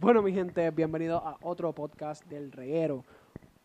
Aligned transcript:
Bueno, 0.00 0.22
mi 0.22 0.32
gente, 0.32 0.70
bienvenidos 0.70 1.20
a 1.24 1.36
otro 1.42 1.72
podcast 1.72 2.24
del 2.26 2.52
reguero. 2.52 3.04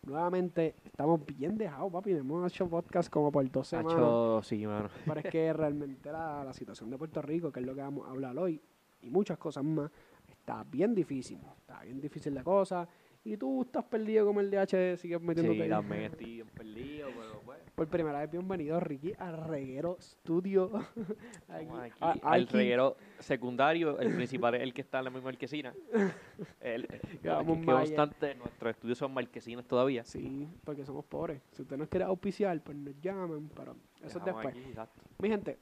Nuevamente, 0.03 0.73
estamos 0.85 1.23
bien 1.25 1.57
dejados, 1.57 1.91
papi. 1.91 2.11
Hemos 2.13 2.51
hecho 2.51 2.67
podcast 2.67 3.11
como 3.11 3.31
por 3.31 3.49
dos 3.51 3.67
semanas. 3.67 3.93
Hacho, 3.93 4.41
sí, 4.43 4.65
mano. 4.65 4.89
Pero 5.05 5.19
es 5.19 5.25
que 5.27 5.53
realmente 5.53 6.11
la, 6.11 6.43
la 6.43 6.53
situación 6.53 6.89
de 6.89 6.97
Puerto 6.97 7.21
Rico, 7.21 7.51
que 7.51 7.59
es 7.59 7.65
lo 7.65 7.75
que 7.75 7.81
vamos 7.81 8.07
a 8.07 8.11
hablar 8.11 8.37
hoy, 8.39 8.59
y 9.01 9.09
muchas 9.09 9.37
cosas 9.37 9.63
más, 9.63 9.91
está 10.27 10.63
bien 10.63 10.95
difícil. 10.95 11.39
Está 11.59 11.81
bien 11.83 11.99
difícil 12.01 12.33
la 12.33 12.43
cosa. 12.43 12.87
Y 13.23 13.35
tú 13.35 13.63
estás 13.63 13.83
perdido 13.83 14.25
como 14.25 14.39
el 14.39 14.49
DH, 14.49 14.97
sigues 14.97 15.21
metiéndote 15.21 15.57
Sí, 15.57 15.61
ahí. 15.63 15.69
también 15.69 16.03
estoy 16.03 16.43
perdido, 16.55 17.09
pero 17.15 17.41
pues. 17.45 17.58
Por 17.79 17.87
primera 17.87 18.19
vez, 18.19 18.29
bienvenido 18.29 18.77
Ricky 18.81 19.13
al 19.17 19.41
Reguero 19.47 19.95
Studio. 20.01 20.69
Aquí- 21.47 21.63
Estamos 21.63 21.79
aquí, 21.79 21.97
a- 22.01 22.29
al 22.29 22.45
reguero 22.49 22.97
secundario, 23.19 23.97
el 23.99 24.13
principal 24.15 24.55
es 24.55 24.63
el 24.63 24.73
que 24.73 24.81
está 24.81 24.97
en 24.97 25.05
la 25.05 25.09
misma 25.11 25.29
marquesina. 25.29 25.73
El, 26.59 26.85
malla. 27.23 27.63
constante, 27.63 28.35
nuestros 28.35 28.71
estudios 28.71 28.97
son 28.97 29.13
marquesinas 29.13 29.63
todavía. 29.65 30.03
Sí, 30.03 30.45
porque 30.65 30.83
somos 30.85 31.05
pobres. 31.05 31.41
Si 31.53 31.61
usted 31.61 31.77
nos 31.77 31.87
quiere 31.87 32.03
auspiciar, 32.03 32.59
pues 32.61 32.75
nos 32.75 32.99
llaman, 32.99 33.49
pero 33.55 33.77
eso 34.03 34.19
es 34.19 34.25
después. 34.25 34.53
Mi 35.19 35.29
gente, 35.29 35.57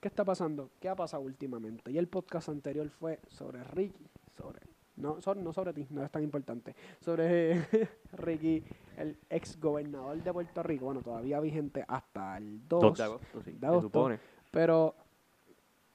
¿qué 0.00 0.06
está 0.06 0.24
pasando? 0.24 0.70
¿Qué 0.78 0.88
ha 0.88 0.94
pasado 0.94 1.24
últimamente? 1.24 1.90
Y 1.90 1.98
el 1.98 2.06
podcast 2.06 2.48
anterior 2.48 2.88
fue 2.90 3.18
sobre 3.26 3.64
Ricky, 3.64 4.06
sobre 4.36 4.60
no, 5.00 5.20
sobre, 5.20 5.40
no 5.42 5.52
sobre 5.52 5.72
ti, 5.72 5.86
no 5.90 6.04
es 6.04 6.10
tan 6.10 6.22
importante, 6.22 6.74
sobre 7.00 7.64
Ricky, 8.12 8.62
el 9.00 9.16
ex 9.30 9.58
gobernador 9.58 10.22
de 10.22 10.32
Puerto 10.32 10.62
Rico, 10.62 10.86
bueno, 10.86 11.02
todavía 11.02 11.40
vigente 11.40 11.84
hasta 11.88 12.36
el 12.38 12.66
2, 12.68 12.80
2 12.82 12.98
de 12.98 13.04
agosto, 13.04 13.42
sí, 13.42 13.52
de 13.52 13.58
se 13.60 13.66
agosto. 13.66 13.88
supone. 13.88 14.18
pero 14.50 14.94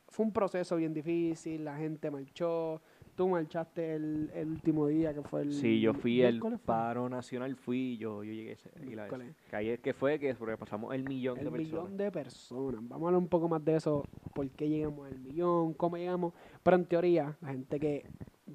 fue 0.09 0.25
un 0.25 0.31
proceso 0.31 0.75
bien 0.77 0.93
difícil, 0.93 1.65
la 1.65 1.75
gente 1.77 2.09
marchó, 2.09 2.81
tú 3.15 3.27
marchaste 3.27 3.95
el, 3.95 4.31
el 4.33 4.49
último 4.49 4.87
día 4.87 5.13
que 5.13 5.21
fue 5.21 5.41
el... 5.41 5.51
Sí, 5.53 5.81
yo 5.81 5.93
fui 5.93 6.21
el 6.21 6.39
paro 6.65 7.09
nacional, 7.09 7.55
fui 7.55 7.97
yo, 7.97 8.23
yo 8.23 8.31
llegué. 8.33 8.57
Miércoles. 8.81 9.35
Que 9.49 9.55
ayer 9.57 9.79
que 9.79 9.93
fue 9.93 10.17
que 10.19 10.33
sobrepasamos 10.33 10.93
el 10.95 11.03
millón 11.03 11.37
El 11.39 11.45
de 11.45 11.51
personas. 11.51 11.71
millón 11.83 11.97
de 11.97 12.11
personas. 12.11 12.81
Vamos 12.87 13.03
a 13.03 13.07
hablar 13.07 13.21
un 13.21 13.27
poco 13.27 13.49
más 13.49 13.63
de 13.65 13.75
eso, 13.75 14.05
por 14.33 14.49
qué 14.51 14.69
llegamos 14.69 15.05
al 15.11 15.19
millón, 15.19 15.73
cómo 15.73 15.97
llegamos. 15.97 16.33
Pero 16.63 16.77
en 16.77 16.85
teoría, 16.85 17.35
la 17.41 17.49
gente 17.49 17.79
que 17.79 18.05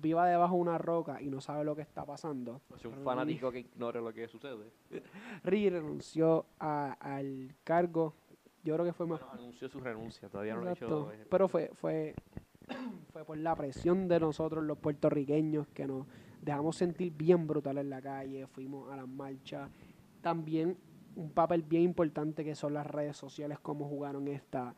viva 0.00 0.26
debajo 0.26 0.54
de 0.56 0.60
una 0.62 0.78
roca 0.78 1.20
y 1.20 1.28
no 1.30 1.40
sabe 1.40 1.64
lo 1.64 1.74
que 1.76 1.82
está 1.82 2.04
pasando, 2.04 2.60
Es 2.76 2.84
un 2.84 2.94
fanático 3.04 3.50
que 3.52 3.60
ignore 3.60 4.00
lo 4.00 4.12
que 4.12 4.28
sucede. 4.28 4.70
Ricky 5.44 5.70
renunció 5.70 6.46
a- 6.58 6.92
al 7.00 7.54
cargo, 7.64 8.14
yo 8.62 8.74
creo 8.74 8.86
que 8.86 8.92
fue 8.92 9.06
más... 9.06 9.20
Bueno, 9.20 9.34
anunció 9.42 9.68
su 9.68 9.80
renuncia, 9.80 10.28
todavía 10.28 10.54
no 10.54 10.62
lo 10.62 10.68
ha 10.68 10.72
Exacto. 10.72 11.12
hecho. 11.12 11.24
Pero 11.30 11.48
fue, 11.48 11.70
fue, 11.74 12.14
fue 13.12 13.24
por 13.24 13.36
la 13.38 13.54
presión 13.56 14.08
de 14.08 14.20
nosotros 14.20 14.64
los 14.64 14.78
puertorriqueños 14.78 15.66
que 15.68 15.86
nos 15.86 16.06
dejamos 16.42 16.76
sentir 16.76 17.12
bien 17.12 17.46
brutal 17.46 17.78
en 17.78 17.90
la 17.90 18.00
calle, 18.00 18.46
fuimos 18.46 18.90
a 18.92 18.96
las 18.96 19.08
marchas. 19.08 19.70
También 20.20 20.76
un 21.16 21.30
papel 21.30 21.62
bien 21.62 21.82
importante 21.82 22.44
que 22.44 22.54
son 22.54 22.72
las 22.74 22.86
redes 22.86 23.16
sociales, 23.16 23.58
cómo 23.60 23.88
jugaron 23.88 24.28
esta... 24.28 24.74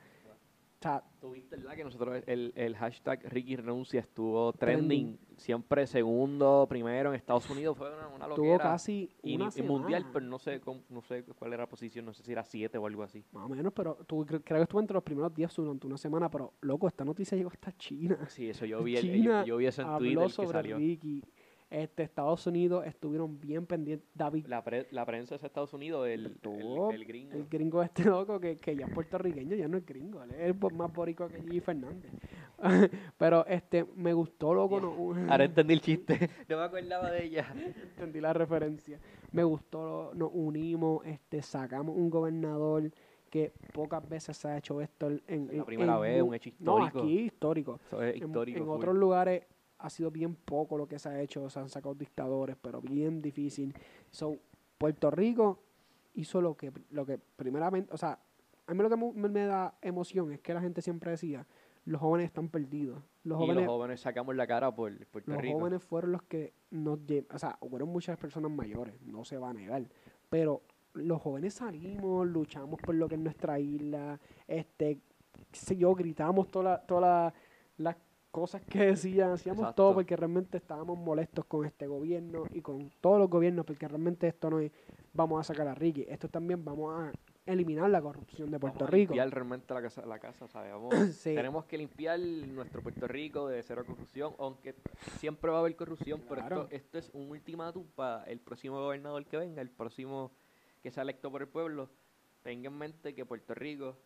sea, 0.82 1.02
Tuviste, 1.20 1.56
¿verdad? 1.56 1.74
Que 1.76 1.84
nosotros, 1.84 2.22
el, 2.26 2.52
el 2.56 2.76
hashtag 2.76 3.20
Ricky 3.28 3.54
Renuncia 3.56 4.00
estuvo 4.00 4.52
Trending. 4.52 4.88
trending, 5.16 5.18
siempre 5.38 5.86
segundo, 5.86 6.66
primero 6.68 7.10
en 7.10 7.14
Estados 7.14 7.48
Unidos, 7.48 7.78
fue 7.78 7.88
una, 7.94 8.08
una 8.08 8.24
tuvo 8.34 8.36
loquera. 8.48 8.58
casi 8.72 9.08
y, 9.22 9.36
una 9.36 9.48
y 9.54 9.62
mundial, 9.62 10.06
pero 10.12 10.26
no 10.26 10.38
sé, 10.38 10.60
cómo- 10.60 10.82
no 10.88 11.00
sé 11.02 11.22
cuál 11.38 11.52
era 11.52 11.62
la 11.62 11.68
posición, 11.68 12.04
no 12.04 12.12
sé 12.12 12.22
si 12.24 12.32
era 12.32 12.42
7 12.44 12.76
o 12.78 12.86
algo 12.86 13.02
así. 13.04 13.24
Más 13.32 13.46
o 13.46 13.48
menos, 13.48 13.72
pero 13.72 13.94
tú, 14.06 14.24
cre- 14.26 14.42
creo 14.44 14.58
que 14.58 14.62
estuvo 14.62 14.80
entre 14.80 14.94
los 14.94 15.02
primeros 15.04 15.32
días 15.32 15.54
durante 15.54 15.86
una 15.86 15.96
semana, 15.96 16.28
pero 16.30 16.54
loco, 16.60 16.88
esta 16.88 17.04
noticia 17.04 17.36
llegó 17.38 17.50
hasta 17.50 17.70
China. 17.76 18.18
Sí, 18.28 18.50
eso 18.50 18.64
yo 18.66 18.82
vi, 18.82 18.96
el, 18.96 19.22
yo, 19.22 19.44
yo 19.44 19.56
vi 19.58 19.66
eso 19.66 19.82
en 19.82 19.98
Twitter 19.98 20.26
que 20.36 20.46
salió. 20.48 20.76
Ricky. 20.76 21.22
Este, 21.72 22.02
Estados 22.02 22.46
Unidos 22.46 22.86
estuvieron 22.86 23.40
bien 23.40 23.64
pendientes. 23.66 24.06
David 24.14 24.46
La, 24.46 24.62
pre- 24.62 24.86
la 24.90 25.06
prensa 25.06 25.38
de 25.38 25.46
Estados 25.46 25.72
Unidos, 25.72 26.06
el, 26.06 26.26
el, 26.26 26.32
Estuvo 26.32 26.90
el 26.90 27.04
gringo. 27.06 27.32
El 27.34 27.46
gringo 27.48 27.82
este 27.82 28.04
loco 28.04 28.38
que, 28.38 28.56
que 28.56 28.76
ya 28.76 28.86
es 28.86 28.92
puertorriqueño, 28.92 29.56
ya 29.56 29.68
no 29.68 29.78
es 29.78 29.86
gringo, 29.86 30.22
él 30.22 30.30
es 30.34 30.72
más 30.74 30.92
boricua 30.92 31.28
que 31.28 31.40
Gigi 31.40 31.60
Fernández. 31.60 32.10
Pero 33.18 33.46
este, 33.46 33.84
me 33.96 34.12
gustó 34.12 34.54
loco, 34.54 34.80
no, 34.80 35.30
Ahora 35.30 35.44
entendí 35.44 35.72
el 35.74 35.80
chiste, 35.80 36.18
no 36.48 36.56
me 36.58 36.62
acordaba 36.64 37.10
de 37.10 37.24
ella. 37.24 37.46
entendí 37.82 38.20
la 38.20 38.32
referencia. 38.32 38.98
Me 39.32 39.42
gustó, 39.44 40.12
nos 40.14 40.30
unimos, 40.32 41.04
este, 41.06 41.42
sacamos 41.42 41.96
un 41.96 42.10
gobernador 42.10 42.90
que 43.30 43.50
pocas 43.72 44.06
veces 44.06 44.36
se 44.36 44.46
ha 44.46 44.58
hecho 44.58 44.80
esto 44.82 45.08
en, 45.08 45.22
en- 45.26 45.56
La 45.58 45.64
primera 45.64 45.94
en 45.96 46.00
vez, 46.02 46.22
un 46.22 46.34
hecho 46.34 46.50
No, 46.58 46.76
histórico. 46.84 46.98
aquí 47.00 47.18
histórico. 47.20 47.80
Eso 47.86 48.02
es 48.02 48.16
En- 48.16 48.22
histórico. 48.26 48.58
En, 48.58 48.64
full. 48.66 48.76
otros 48.76 48.94
lugares 48.94 49.44
ha 49.82 49.90
sido 49.90 50.10
bien 50.10 50.34
poco 50.34 50.78
lo 50.78 50.86
que 50.86 50.98
se 50.98 51.08
ha 51.08 51.20
hecho, 51.20 51.48
se 51.50 51.58
han 51.58 51.68
sacado 51.68 51.94
dictadores, 51.94 52.56
pero 52.60 52.80
bien 52.80 53.20
difícil. 53.20 53.74
So, 54.10 54.36
Puerto 54.78 55.10
Rico 55.10 55.60
hizo 56.14 56.40
lo 56.40 56.56
que, 56.56 56.72
lo 56.90 57.04
que 57.06 57.18
primeramente, 57.18 57.92
o 57.92 57.96
sea, 57.96 58.18
a 58.66 58.74
mí 58.74 58.82
lo 58.82 58.88
que 58.90 58.96
me, 58.96 59.28
me 59.28 59.44
da 59.46 59.74
emoción 59.82 60.32
es 60.32 60.40
que 60.40 60.54
la 60.54 60.60
gente 60.60 60.82
siempre 60.82 61.10
decía, 61.10 61.46
los 61.84 62.00
jóvenes 62.00 62.26
están 62.26 62.48
perdidos. 62.48 63.02
Los 63.24 63.38
y 63.38 63.42
jóvenes, 63.42 63.64
los 63.64 63.72
jóvenes 63.72 64.00
sacamos 64.00 64.34
la 64.36 64.46
cara 64.46 64.74
por 64.74 64.92
Puerto 65.06 65.30
los 65.32 65.40
Rico. 65.40 65.58
jóvenes 65.58 65.82
fueron 65.82 66.12
los 66.12 66.22
que 66.22 66.52
nos 66.70 66.98
o 67.32 67.38
sea, 67.38 67.58
fueron 67.68 67.88
muchas 67.88 68.18
personas 68.18 68.50
mayores, 68.50 69.00
no 69.02 69.24
se 69.24 69.36
va 69.38 69.50
a 69.50 69.52
negar, 69.52 69.84
pero 70.28 70.62
los 70.94 71.20
jóvenes 71.22 71.54
salimos, 71.54 72.26
luchamos 72.26 72.80
por 72.80 72.94
lo 72.94 73.08
que 73.08 73.14
es 73.14 73.20
nuestra 73.20 73.58
isla, 73.58 74.20
este, 74.46 74.98
qué 75.50 75.58
sé 75.58 75.76
yo, 75.76 75.94
gritamos 75.94 76.50
todas 76.50 76.86
todas 76.86 77.02
la- 77.02 77.34
las 77.78 77.96
cosas 78.32 78.62
que 78.62 78.80
decían, 78.86 79.30
hacíamos 79.30 79.60
todo 79.76 79.88
Exacto. 79.90 79.94
porque 79.94 80.16
realmente 80.16 80.56
estábamos 80.56 80.98
molestos 80.98 81.44
con 81.44 81.64
este 81.66 81.86
gobierno 81.86 82.44
y 82.50 82.60
con 82.62 82.90
todos 83.00 83.20
los 83.20 83.30
gobiernos, 83.30 83.64
porque 83.64 83.86
realmente 83.86 84.26
esto 84.26 84.50
no 84.50 84.58
es 84.58 84.72
vamos 85.12 85.38
a 85.38 85.44
sacar 85.44 85.68
a 85.68 85.74
Ricky, 85.74 86.06
esto 86.08 86.28
también 86.28 86.64
vamos 86.64 86.92
a 86.98 87.12
eliminar 87.44 87.90
la 87.90 88.00
corrupción 88.00 88.50
de 88.50 88.58
Puerto 88.58 88.78
Vamos 88.80 88.88
a 88.88 88.96
Rico. 88.96 89.12
limpiar 89.12 89.30
realmente 89.30 89.74
la 89.74 89.82
casa, 89.82 90.06
la 90.06 90.18
casa 90.18 90.48
¿sabes? 90.48 90.72
Vamos- 90.72 90.94
Sí. 91.14 91.34
Tenemos 91.34 91.66
que 91.66 91.76
limpiar 91.76 92.18
nuestro 92.18 92.82
Puerto 92.82 93.06
Rico 93.06 93.48
de 93.48 93.62
cero 93.62 93.84
corrupción, 93.86 94.32
aunque 94.38 94.74
siempre 95.18 95.50
va 95.50 95.58
a 95.58 95.60
haber 95.60 95.76
corrupción, 95.76 96.20
pero 96.28 96.40
Claro. 96.40 96.62
esto, 96.70 96.74
esto 96.76 96.98
es 96.98 97.10
un 97.12 97.30
ultimátum 97.30 97.84
para 97.94 98.24
el 98.24 98.40
próximo 98.40 98.80
gobernador 98.80 99.24
que 99.26 99.36
venga, 99.36 99.60
el 99.60 99.70
próximo 99.70 100.32
que 100.82 100.90
sea 100.90 101.02
electo 101.02 101.30
por 101.30 101.42
el 101.42 101.48
pueblo. 101.48 101.90
Tenga 102.42 102.68
en 102.68 102.78
mente 102.78 103.14
que 103.14 103.24
Puerto 103.26 103.54
Rico 103.54 103.96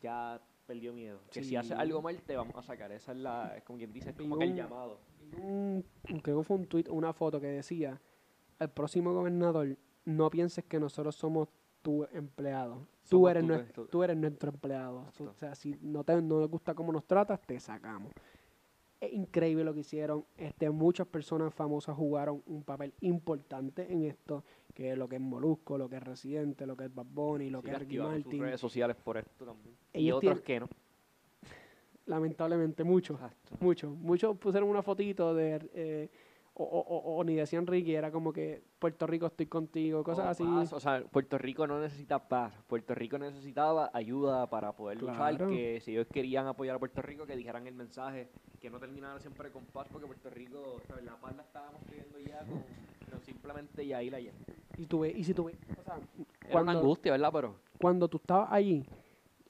ya 0.00 0.40
perdió 0.66 0.92
miedo. 0.92 1.20
Que 1.30 1.42
si 1.42 1.56
hace 1.56 1.68
Sí. 1.68 1.74
algo 1.74 2.02
mal 2.02 2.20
te 2.22 2.36
vamos 2.36 2.54
a 2.56 2.62
sacar. 2.62 2.90
Esa 2.92 3.12
es 3.12 3.18
la, 3.18 3.56
es 3.56 3.62
como 3.64 3.78
quien 3.78 3.92
dice, 3.92 4.10
es 4.10 4.16
como 4.16 4.38
que 4.38 4.44
el 4.44 4.54
llamado. 4.54 4.98
Un, 5.40 5.84
creo 6.22 6.38
que 6.38 6.44
fue 6.44 6.56
un 6.56 6.66
tweet, 6.66 6.84
una 6.90 7.12
foto 7.12 7.40
que 7.40 7.46
decía, 7.48 8.00
el 8.58 8.68
próximo 8.70 9.12
gobernador, 9.12 9.76
no 10.04 10.30
pienses 10.30 10.64
que 10.64 10.78
nosotros 10.78 11.14
somos 11.16 11.48
tu 11.82 12.04
empleado. 12.12 12.86
Tú 13.08 13.28
eres, 13.28 13.42
tu- 13.42 13.46
nuestro, 13.48 13.86
tú 13.86 14.02
eres 14.02 14.16
nuestro 14.16 14.50
empleado. 14.50 15.06
O 15.28 15.34
sea, 15.34 15.54
si 15.54 15.76
no 15.82 16.02
te 16.04 16.14
no 16.20 16.40
nos 16.40 16.48
gusta 16.50 16.74
cómo 16.74 16.92
nos 16.92 17.04
tratas, 17.06 17.40
te 17.42 17.58
sacamos. 17.60 18.12
Es 19.00 19.12
increíble 19.12 19.64
lo 19.64 19.74
que 19.74 19.80
hicieron. 19.80 20.24
Este, 20.38 20.70
muchas 20.70 21.06
personas 21.06 21.52
famosas 21.52 21.94
jugaron 21.96 22.42
un 22.46 22.62
papel 22.62 22.94
importante 23.02 23.90
en 23.92 24.04
esto, 24.04 24.42
que 24.74 24.90
es 24.92 24.98
lo 24.98 25.08
que 25.08 25.16
es 25.16 25.22
Molusco, 25.22 25.78
lo 25.78 25.88
que 25.88 25.96
es 25.96 26.02
Residente, 26.02 26.66
lo 26.66 26.76
que 26.76 26.84
es 26.86 26.94
Bad 26.94 27.06
Bunny, 27.08 27.48
lo 27.48 27.60
Sí, 27.60 27.66
que 27.66 27.70
es 27.72 27.78
Ricky 27.78 27.84
activaron 27.96 28.16
sus 28.16 28.24
Martin. 28.26 28.42
redes 28.42 28.60
sociales 28.60 28.96
por 28.96 29.16
esto 29.16 29.44
también. 29.46 29.76
y 29.92 29.98
Ellos 30.00 30.18
otros 30.18 30.42
tienen- 30.42 30.68
que 30.68 30.74
no. 30.74 30.80
Lamentablemente, 32.06 32.84
muchos. 32.84 33.18
Muchos, 33.60 33.90
muchos 33.96 34.36
pusieron 34.36 34.68
una 34.68 34.82
fotito 34.82 35.34
de, 35.34 35.70
eh, 35.74 36.10
o, 36.56 36.62
o- 36.62 36.80
o- 36.98 37.16
o 37.16 37.24
ni 37.24 37.34
decían 37.34 37.66
Ricky, 37.66 37.94
era 37.94 38.10
como 38.12 38.32
que 38.32 38.62
Puerto 38.78 39.06
Rico 39.06 39.26
estoy 39.26 39.46
contigo, 39.46 40.04
cosas 40.04 40.26
O 40.26 40.28
así. 40.28 40.44
paz, 40.44 40.72
o 40.72 40.80
sea, 40.80 41.02
Puerto 41.02 41.38
Rico 41.38 41.66
no 41.66 41.80
necesita 41.80 42.28
paz. 42.28 42.52
Puerto 42.68 42.94
Rico 42.94 43.18
necesitaba 43.18 43.90
ayuda 43.94 44.48
para 44.50 44.72
poder 44.72 45.00
luchar. 45.00 45.36
Claro. 45.36 45.48
Que 45.50 45.80
si 45.80 45.92
ellos 45.92 46.06
querían 46.12 46.46
apoyar 46.46 46.76
a 46.76 46.78
Puerto 46.78 47.00
Rico, 47.02 47.26
que 47.26 47.34
dijeran 47.36 47.66
el 47.66 47.74
mensaje, 47.74 48.28
que 48.60 48.70
no 48.70 48.78
terminaran 48.78 49.20
siempre 49.20 49.50
con 49.50 49.64
paz, 49.64 49.88
porque 49.90 50.06
Puerto 50.06 50.30
Rico, 50.30 50.80
¿sabes? 50.86 51.04
la 51.04 51.16
paz 51.16 51.34
la 51.36 51.42
estábamos 51.42 51.82
pidiendo 51.88 52.18
ya 52.20 52.38
con, 52.40 52.62
simplemente 53.22 53.86
ya 53.86 54.02
ir 54.02 54.14
allá. 54.14 54.32
Y, 54.76 54.86
tú 54.86 55.00
ves- 55.00 55.16
y 55.16 55.24
si 55.24 55.34
tú 55.34 55.44
ves, 55.44 55.56
o 55.78 55.82
sea, 55.82 55.94
Era 55.96 56.02
una 56.46 56.50
cuando, 56.52 56.80
angustia, 56.80 57.12
¿verdad? 57.12 57.30
Pero 57.32 57.54
cuando 57.80 58.08
tú 58.08 58.16
estabas 58.18 58.48
allí, 58.52 58.84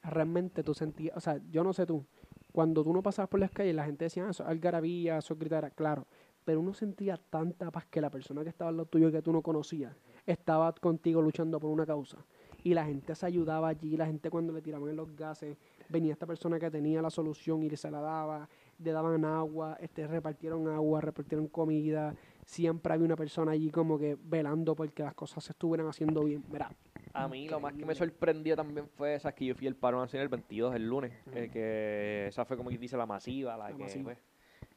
realmente 0.02 0.62
tú 0.62 0.74
sentías, 0.74 1.16
o 1.16 1.20
sea, 1.20 1.40
yo 1.50 1.64
no 1.64 1.72
sé 1.72 1.86
tú, 1.86 2.04
cuando 2.52 2.84
tú 2.84 2.92
no 2.92 3.02
pasabas 3.02 3.28
por 3.28 3.40
las 3.40 3.50
calles, 3.50 3.74
la 3.74 3.84
gente 3.84 4.04
decía, 4.04 4.26
ah, 4.26 4.30
eso 4.30 4.42
es 4.44 4.48
algarabía, 4.48 5.18
eso 5.18 5.34
es 5.34 5.40
gritar, 5.40 5.72
claro, 5.72 6.06
pero 6.44 6.60
uno 6.60 6.74
sentía 6.74 7.16
tanta 7.16 7.70
paz 7.70 7.86
que 7.86 8.00
la 8.00 8.10
persona 8.10 8.42
que 8.42 8.50
estaba 8.50 8.68
al 8.68 8.76
lado 8.76 8.86
tuyo 8.86 9.10
que 9.10 9.22
tú 9.22 9.32
no 9.32 9.40
conocías, 9.42 9.96
estaba 10.26 10.72
contigo 10.74 11.20
luchando 11.22 11.58
por 11.58 11.70
una 11.70 11.86
causa. 11.86 12.18
Y 12.62 12.72
la 12.72 12.84
gente 12.86 13.14
se 13.14 13.26
ayudaba 13.26 13.68
allí, 13.68 13.94
la 13.96 14.06
gente 14.06 14.30
cuando 14.30 14.50
le 14.52 14.62
tiraban 14.62 14.88
en 14.88 14.96
los 14.96 15.14
gases, 15.14 15.58
venía 15.90 16.12
esta 16.14 16.26
persona 16.26 16.58
que 16.58 16.70
tenía 16.70 17.02
la 17.02 17.10
solución 17.10 17.62
y 17.62 17.68
se 17.76 17.90
la 17.90 18.00
daba, 18.00 18.48
le 18.78 18.90
daban 18.92 19.22
agua, 19.26 19.76
este, 19.80 20.06
repartieron 20.06 20.68
agua, 20.68 21.02
repartieron 21.02 21.46
comida, 21.48 22.14
siempre 22.44 22.92
había 22.92 23.06
una 23.06 23.16
persona 23.16 23.52
allí 23.52 23.70
como 23.70 23.98
que 23.98 24.16
velando 24.22 24.74
porque 24.74 25.02
las 25.02 25.14
cosas 25.14 25.44
se 25.44 25.52
estuvieran 25.52 25.86
haciendo 25.88 26.24
bien. 26.24 26.44
Mira, 26.50 26.70
A 27.12 27.28
mí 27.28 27.48
lo 27.48 27.60
más 27.60 27.74
que 27.74 27.84
me 27.84 27.94
sorprendió 27.94 28.56
también 28.56 28.88
fue 28.88 29.14
esa 29.14 29.32
que 29.34 29.46
yo 29.46 29.54
fui 29.54 29.66
al 29.66 29.76
paro 29.76 29.98
nacional 30.00 30.24
el 30.24 30.28
22, 30.30 30.74
el 30.74 30.88
lunes, 30.88 31.12
eh, 31.34 31.48
que 31.52 32.26
esa 32.28 32.44
fue 32.44 32.56
como 32.56 32.70
que 32.70 32.78
dice 32.78 32.96
la 32.96 33.06
masiva, 33.06 33.56
la, 33.56 33.70
La 33.70 33.76
que 33.76 33.82
masiva. 33.82 34.04
pues, 34.04 34.18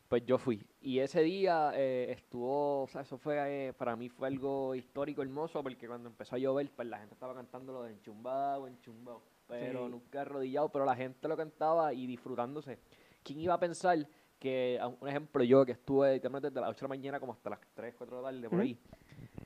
pues 0.08 0.26
yo 0.26 0.38
fui. 0.38 0.66
Y 0.80 1.00
ese 1.00 1.22
día 1.22 1.72
eh, 1.76 2.12
estuvo, 2.12 2.84
o 2.84 2.88
sea, 2.88 3.02
eso 3.02 3.18
fue, 3.18 3.36
eh, 3.68 3.74
para 3.74 3.96
mí 3.96 4.08
fue 4.10 4.28
algo 4.28 4.74
histórico, 4.76 5.22
hermoso, 5.22 5.62
porque 5.64 5.88
cuando 5.88 6.08
empezó 6.10 6.36
a 6.36 6.40
llover, 6.40 6.72
pues 6.76 6.88
la 6.88 7.00
gente 7.00 7.14
estaba 7.16 7.34
cantando 7.34 7.74
lo 7.74 7.84
de 7.84 7.92
enchumbado, 7.92 8.68
enchumbado, 8.68 9.22
pero 9.48 9.86
Sí. 9.86 9.92
nunca 9.92 10.22
arrodillado, 10.22 10.70
pero 10.70 10.86
la 10.86 10.96
gente 10.96 11.28
lo 11.28 11.36
cantaba 11.36 11.94
y 11.94 12.06
disfrutándose. 12.08 12.80
¿Quién 13.24 13.40
iba 13.42 13.56
a 13.56 13.60
pensar 13.60 14.08
que, 14.40 14.80
un 15.02 15.08
ejemplo, 15.08 15.44
yo 15.44 15.66
que 15.66 15.74
estuve 15.74 16.14
literalmente 16.14 16.50
desde 16.50 16.62
las 16.62 16.70
8 16.72 16.80
de 16.80 16.84
la 16.84 16.90
mañana 16.90 17.20
como 17.20 17.34
hasta 17.34 17.50
las 17.50 17.60
3, 17.74 17.96
4 17.98 18.18
de 18.18 18.24
la 18.24 18.30
tarde, 18.30 18.50
por 18.50 18.60
ahí, 18.62 18.78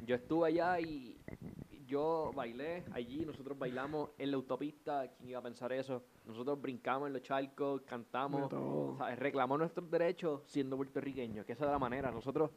yo 0.05 0.15
estuve 0.15 0.47
allá 0.47 0.79
y 0.79 1.17
yo 1.85 2.31
bailé 2.33 2.83
allí, 2.93 3.25
nosotros 3.25 3.57
bailamos 3.59 4.11
en 4.17 4.31
la 4.31 4.37
autopista, 4.37 5.09
¿quién 5.17 5.29
iba 5.29 5.39
a 5.39 5.43
pensar 5.43 5.73
eso? 5.73 6.03
Nosotros 6.25 6.61
brincamos 6.61 7.07
en 7.07 7.13
los 7.13 7.21
charcos, 7.21 7.81
cantamos, 7.81 8.49
reclamamos 9.17 9.59
nuestros 9.59 9.91
derechos 9.91 10.41
siendo 10.45 10.77
puertorriqueños, 10.77 11.45
que 11.45 11.51
esa 11.51 11.65
es 11.65 11.71
la 11.71 11.79
manera. 11.79 12.09
Nosotros, 12.11 12.51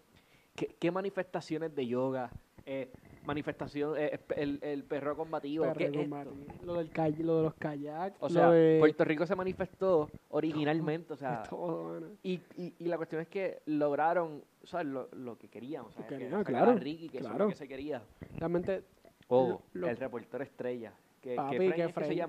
¿qué, 0.54 0.76
qué 0.78 0.90
manifestaciones 0.90 1.74
de 1.74 1.86
yoga? 1.86 2.30
Eh, 2.64 2.92
manifestación, 3.24 3.94
eh, 3.96 4.18
el, 4.36 4.58
el 4.62 4.84
perro 4.84 5.16
combativo, 5.16 5.64
Perro 5.64 5.76
¿qué 5.78 5.84
es 5.86 5.92
combativo. 5.92 6.34
Lo, 6.64 6.74
del 6.74 6.90
lo 7.26 7.36
de 7.38 7.42
los 7.44 7.54
kayaks. 7.54 8.16
O 8.20 8.28
sea, 8.28 8.50
de- 8.50 8.76
Puerto 8.78 9.04
Rico 9.04 9.26
se 9.26 9.34
manifestó 9.34 10.10
originalmente, 10.30 11.12
o 11.12 11.16
de 11.16 11.20
sea, 11.20 11.42
todo, 11.50 11.94
mano. 11.94 12.06
y, 12.22 12.40
y, 12.56 12.74
y 12.78 12.84
la 12.86 12.96
cuestión 12.96 13.20
es 13.22 13.28
que 13.28 13.60
lograron, 13.66 14.42
¿sabes? 14.64 14.86
Lo, 14.86 15.08
lo 15.12 15.36
que 15.38 15.48
querían, 15.48 15.84
o 15.86 15.90
sea, 15.92 16.02
Lo 16.02 16.08
que 16.08 16.14
querían, 16.18 16.30
sacar 16.44 16.54
a 16.54 16.64
claro, 16.64 16.78
Ricky, 16.78 17.08
que 17.08 17.18
eso 17.18 17.26
es 17.26 17.30
claro. 17.30 17.44
lo 17.44 17.50
que 17.50 17.56
se 17.56 17.68
quería. 17.68 18.02
Realmente, 18.38 18.82
O 19.28 19.60
lo- 19.72 19.88
el 19.88 19.96
reportero 19.96 20.44
estrella, 20.44 20.92
que, 21.22 21.36
papi, 21.36 21.56
que 21.56 21.58
que 21.58 21.74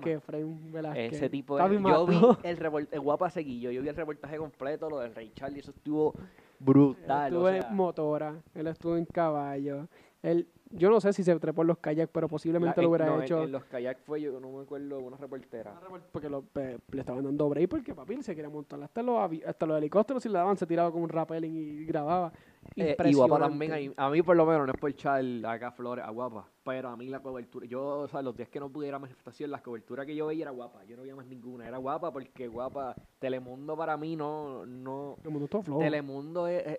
que 0.00 0.44
Velázquez. 0.72 1.12
Ese 1.12 1.28
tipo, 1.28 1.58
Papi, 1.58 1.74
es- 1.76 1.82
yo 1.82 2.06
vi 2.06 2.16
el, 2.44 2.88
el 2.90 3.00
guapa 3.00 3.28
seguillo, 3.28 3.70
yo 3.70 3.82
vi 3.82 3.88
el 3.88 3.96
reportaje 3.96 4.38
completo, 4.38 4.88
lo 4.88 5.00
del 5.00 5.14
Rey 5.14 5.30
Charlie, 5.34 5.60
eso 5.60 5.70
estuvo 5.72 6.14
Él 6.16 6.24
brutal. 6.60 7.26
estuvo 7.26 7.44
o 7.44 7.48
sea, 7.50 7.68
en 7.68 7.76
motora, 7.76 8.34
él 8.54 8.66
estuvo 8.68 8.96
en 8.96 9.04
caballo. 9.04 9.86
Él, 10.22 10.48
yo 10.70 10.90
no 10.90 11.00
sé 11.00 11.12
si 11.12 11.22
se 11.22 11.38
trepó 11.38 11.62
en 11.62 11.68
los 11.68 11.78
kayaks, 11.78 12.10
pero 12.12 12.28
posiblemente 12.28 12.76
la- 12.76 12.82
lo 12.82 12.90
hubiera 12.90 13.06
no, 13.06 13.22
hecho. 13.22 13.42
En, 13.42 13.52
los 13.52 13.64
kayaks 13.64 14.00
fue, 14.02 14.20
yo 14.20 14.38
no 14.40 14.50
me 14.50 14.62
acuerdo, 14.62 14.98
una 15.00 15.16
reportera. 15.16 15.78
Porque 16.12 16.28
lo- 16.28 16.44
le 16.54 17.00
estaban 17.00 17.24
dando 17.24 17.48
break 17.48 17.68
porque 17.68 17.94
papi 17.94 18.22
se 18.22 18.34
quería 18.34 18.50
montar 18.50 18.82
hasta 18.82 19.02
los, 19.02 19.30
hasta 19.46 19.66
los 19.66 19.78
helicópteros 19.78 20.22
si 20.22 20.28
le 20.28 20.38
daban 20.38 20.56
se 20.56 20.66
tiraba 20.66 20.90
como 20.90 21.04
un 21.04 21.10
rappelling 21.10 21.54
y 21.54 21.84
grababa. 21.84 22.32
Eh, 22.74 22.96
y 23.04 23.14
guapa 23.14 23.38
también, 23.38 23.72
ahí- 23.72 23.92
a 23.96 24.10
mí 24.10 24.22
por 24.22 24.36
lo 24.36 24.44
menos 24.46 24.66
no 24.66 24.72
es 24.72 24.78
por 24.80 24.90
echar 24.90 25.22
acá 25.46 25.70
flores 25.70 26.04
a 26.04 26.10
guapa, 26.10 26.48
pero 26.64 26.88
a 26.88 26.96
mí 26.96 27.06
la 27.08 27.20
cobertura, 27.20 27.66
yo, 27.66 28.00
o 28.00 28.08
sea, 28.08 28.22
los 28.22 28.36
días 28.36 28.48
que 28.48 28.58
no 28.60 28.68
pudiera 28.70 28.98
manifestación, 28.98 29.50
la 29.50 29.62
cobertura 29.62 30.04
que 30.04 30.14
yo 30.16 30.26
veía 30.26 30.42
era 30.42 30.50
guapa, 30.50 30.84
yo 30.84 30.96
no 30.96 31.02
veía 31.02 31.14
más 31.14 31.26
ninguna, 31.26 31.66
era 31.68 31.78
guapa 31.78 32.12
porque 32.12 32.48
guapa, 32.48 32.94
Telemundo 33.18 33.76
para 33.76 33.96
mí 33.96 34.16
no, 34.16 34.66
no, 34.66 35.16
El 35.24 35.30
mundo 35.30 35.44
estuvo 35.44 35.62
flojo. 35.62 35.80
Telemundo, 35.80 36.46
es, 36.48 36.66
es- 36.66 36.78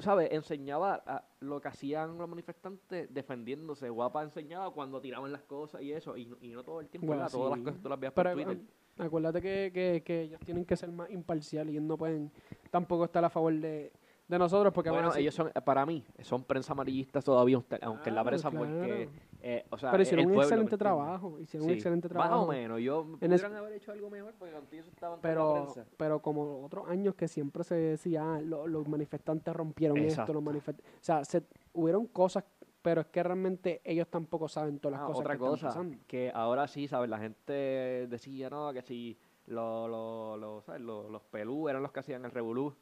¿sabes? 0.00 0.30
Enseñaba 0.32 1.02
a- 1.06 1.24
lo 1.40 1.60
que 1.60 1.68
hacían 1.68 2.18
los 2.18 2.28
manifestantes 2.28 3.12
defendiéndose. 3.14 3.88
Guapa 3.90 4.22
enseñaba 4.24 4.70
cuando 4.72 5.00
tiraban 5.00 5.30
las 5.30 5.42
cosas 5.42 5.82
y 5.82 5.92
eso. 5.92 6.16
Y, 6.16 6.26
no- 6.26 6.36
y 6.40 6.48
no 6.48 6.64
todo 6.64 6.80
el 6.80 6.88
tiempo. 6.88 7.06
Todas 7.06 7.20
las 7.20 7.32
cosas 7.32 7.80
tú 7.82 7.88
las 7.88 8.00
veías 8.00 8.12
por 8.12 8.24
Pero 8.24 8.34
Twitter. 8.34 8.56
um, 8.98 9.04
acuérdate 9.06 9.40
que, 9.40 9.70
que, 9.72 10.02
que 10.04 10.22
ellos 10.22 10.40
tienen 10.44 10.64
que 10.64 10.76
ser 10.76 10.90
más 10.90 11.08
imparciales 11.10 11.72
y 11.72 11.76
ellos 11.76 11.86
no 11.88 11.96
pueden 11.96 12.32
tampoco 12.70 13.04
estar 13.04 13.24
a 13.24 13.30
favor 13.30 13.52
de, 13.54 13.92
de 14.28 14.38
nosotros 14.38 14.72
porque 14.74 14.90
Bueno, 14.90 15.14
ellos 15.16 15.34
son, 15.34 15.48
eh, 15.48 15.60
para 15.62 15.86
mí, 15.86 16.04
son 16.20 16.44
prensa 16.44 16.72
amarillistas 16.74 17.24
todavía, 17.24 17.56
aunque 17.56 17.78
aunque 17.82 18.10
en 18.10 18.14
la 18.14 18.22
Claro, 18.22 18.26
prensa, 18.36 18.50
claro. 18.50 18.66
porque, 18.66 19.08
eh, 19.40 19.64
o 19.70 19.78
sea, 19.78 19.90
pero 19.90 20.02
el 20.02 20.06
hicieron 20.06 20.26
un 20.26 20.32
pueblo, 20.32 20.38
¿me 20.40 20.44
excelente 20.44 20.76
trabajo. 20.76 21.40
Hicieron 21.40 21.68
un 21.68 21.74
excelente 21.74 22.08
Más 22.08 22.12
trabajo. 22.12 22.42
o 22.42 22.48
menos, 22.48 22.80
yo 22.80 23.06
pudieran 23.18 23.56
haber 23.56 23.72
hecho 23.72 23.90
algo 23.92 24.10
mejor 24.10 24.34
porque 24.38 24.52
contigo 24.54 24.84
estaban 24.86 25.20
toda 25.20 25.34
la 25.34 25.40
Pero, 25.40 25.72
prensa. 25.72 25.90
pero 25.96 26.20
como 26.20 26.62
otros 26.64 26.86
años 26.88 27.14
que 27.14 27.26
siempre 27.26 27.64
se 27.64 27.74
decía, 27.74 28.34
ah, 28.34 28.40
lo- 28.42 28.66
los 28.66 28.86
manifestantes 28.86 29.54
rompieron 29.56 29.96
esto, 29.98 30.10
Exacto. 30.10 30.32
los 30.34 30.42
manifestantes... 30.42 30.94
O 31.00 31.04
sea, 31.04 31.24
se, 31.24 31.42
hubieron 31.72 32.06
cosas, 32.08 32.44
pero 32.82 33.00
es 33.00 33.06
que 33.06 33.22
realmente 33.22 33.80
ellos 33.82 34.08
tampoco 34.08 34.46
saben 34.46 34.78
todas 34.78 34.92
las 34.98 35.02
Ah, 35.04 35.06
cosas 35.06 35.20
otra 35.20 35.32
que 35.32 35.36
están 35.36 35.50
cosa, 35.52 35.66
pasando. 35.68 35.96
que 36.06 36.30
ahora 36.34 36.68
sí, 36.68 36.86
¿sabes? 36.86 37.08
La 37.08 37.18
gente 37.18 38.06
decía, 38.10 38.50
no, 38.50 38.74
que 38.74 38.82
si 38.82 39.18
lo, 39.46 39.88
lo, 39.88 40.36
lo- 40.36 40.60
¿sabes? 40.60 40.82
Lo- 40.82 41.08
los 41.08 41.22
pelú 41.22 41.70
eran 41.70 41.82
los 41.82 41.92
que 41.92 42.00
hacían 42.00 42.26
el 42.26 42.30
revolú. 42.30 42.74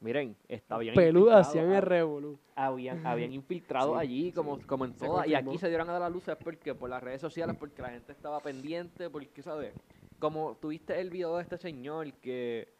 Miren, 0.00 0.34
está 0.48 0.78
bien 0.78 0.94
Peludas 0.94 1.48
hacían 1.48 1.70
el 1.72 1.82
revolú. 1.82 2.38
habían, 2.54 3.06
habían 3.06 3.32
infiltrado 3.34 3.92
Sí, 3.94 4.00
allí 4.00 4.32
como, 4.32 4.56
sí. 4.56 4.62
como 4.64 4.84
en 4.86 4.94
todas 4.94 5.26
y 5.26 5.34
aquí 5.34 5.58
se 5.58 5.68
dieron 5.68 5.88
a 5.88 5.92
dar 5.92 6.00
la 6.02 6.08
luz 6.08 6.26
es 6.28 6.36
porque 6.36 6.74
por 6.74 6.88
las 6.88 7.02
redes 7.02 7.20
sociales 7.20 7.54
porque 7.58 7.82
la 7.82 7.90
gente 7.90 8.12
estaba 8.12 8.40
pendiente 8.40 9.10
porque 9.10 9.42
sabes 9.42 9.74
como 10.18 10.54
tuviste 10.56 10.98
el 11.00 11.10
video 11.10 11.36
de 11.36 11.42
este 11.42 11.58
señor 11.58 12.12
que 12.14 12.72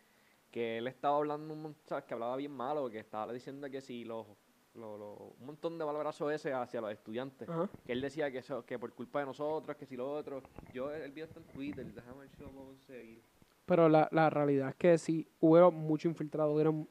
que 0.50 0.78
él 0.78 0.86
estaba 0.88 1.16
hablando 1.18 1.52
un 1.54 1.76
sabes 1.86 2.04
que 2.04 2.14
hablaba 2.14 2.36
bien 2.36 2.52
malo 2.52 2.88
que 2.90 2.98
estaba 2.98 3.32
diciendo 3.32 3.68
que 3.70 3.80
si 3.80 4.04
los 4.04 4.26
lo- 4.74 4.96
lo- 4.96 5.34
un 5.40 5.46
montón 5.46 5.78
de 5.78 5.84
palabrazos 5.84 6.32
ese 6.32 6.52
hacia 6.52 6.80
los 6.80 6.92
estudiantes. 6.92 7.48
Ajá. 7.48 7.68
que 7.84 7.92
él 7.92 8.00
decía 8.00 8.30
que 8.30 8.38
eso 8.38 8.64
que 8.64 8.78
por 8.78 8.92
culpa 8.94 9.18
de 9.20 9.26
nosotros 9.26 9.76
que 9.76 9.84
si 9.84 9.96
lo 9.96 10.10
otro. 10.10 10.42
Yo 10.72 10.90
el 10.92 11.10
video 11.12 11.26
está 11.26 11.40
en 11.40 11.46
Twitter 11.46 11.84
déjame 11.92 12.20
ver 12.20 12.28
si 12.30 12.42
lo 12.42 12.50
puedo 12.50 12.66
conseguir. 12.66 13.20
Pero 13.66 13.88
la, 13.88 14.08
la 14.12 14.30
realidad 14.30 14.70
es 14.70 14.74
que 14.76 14.96
sí, 14.98 15.28
hubo 15.40 15.70
mucho 15.72 16.08
infiltrado, 16.08 16.52
hubieron, 16.52 16.88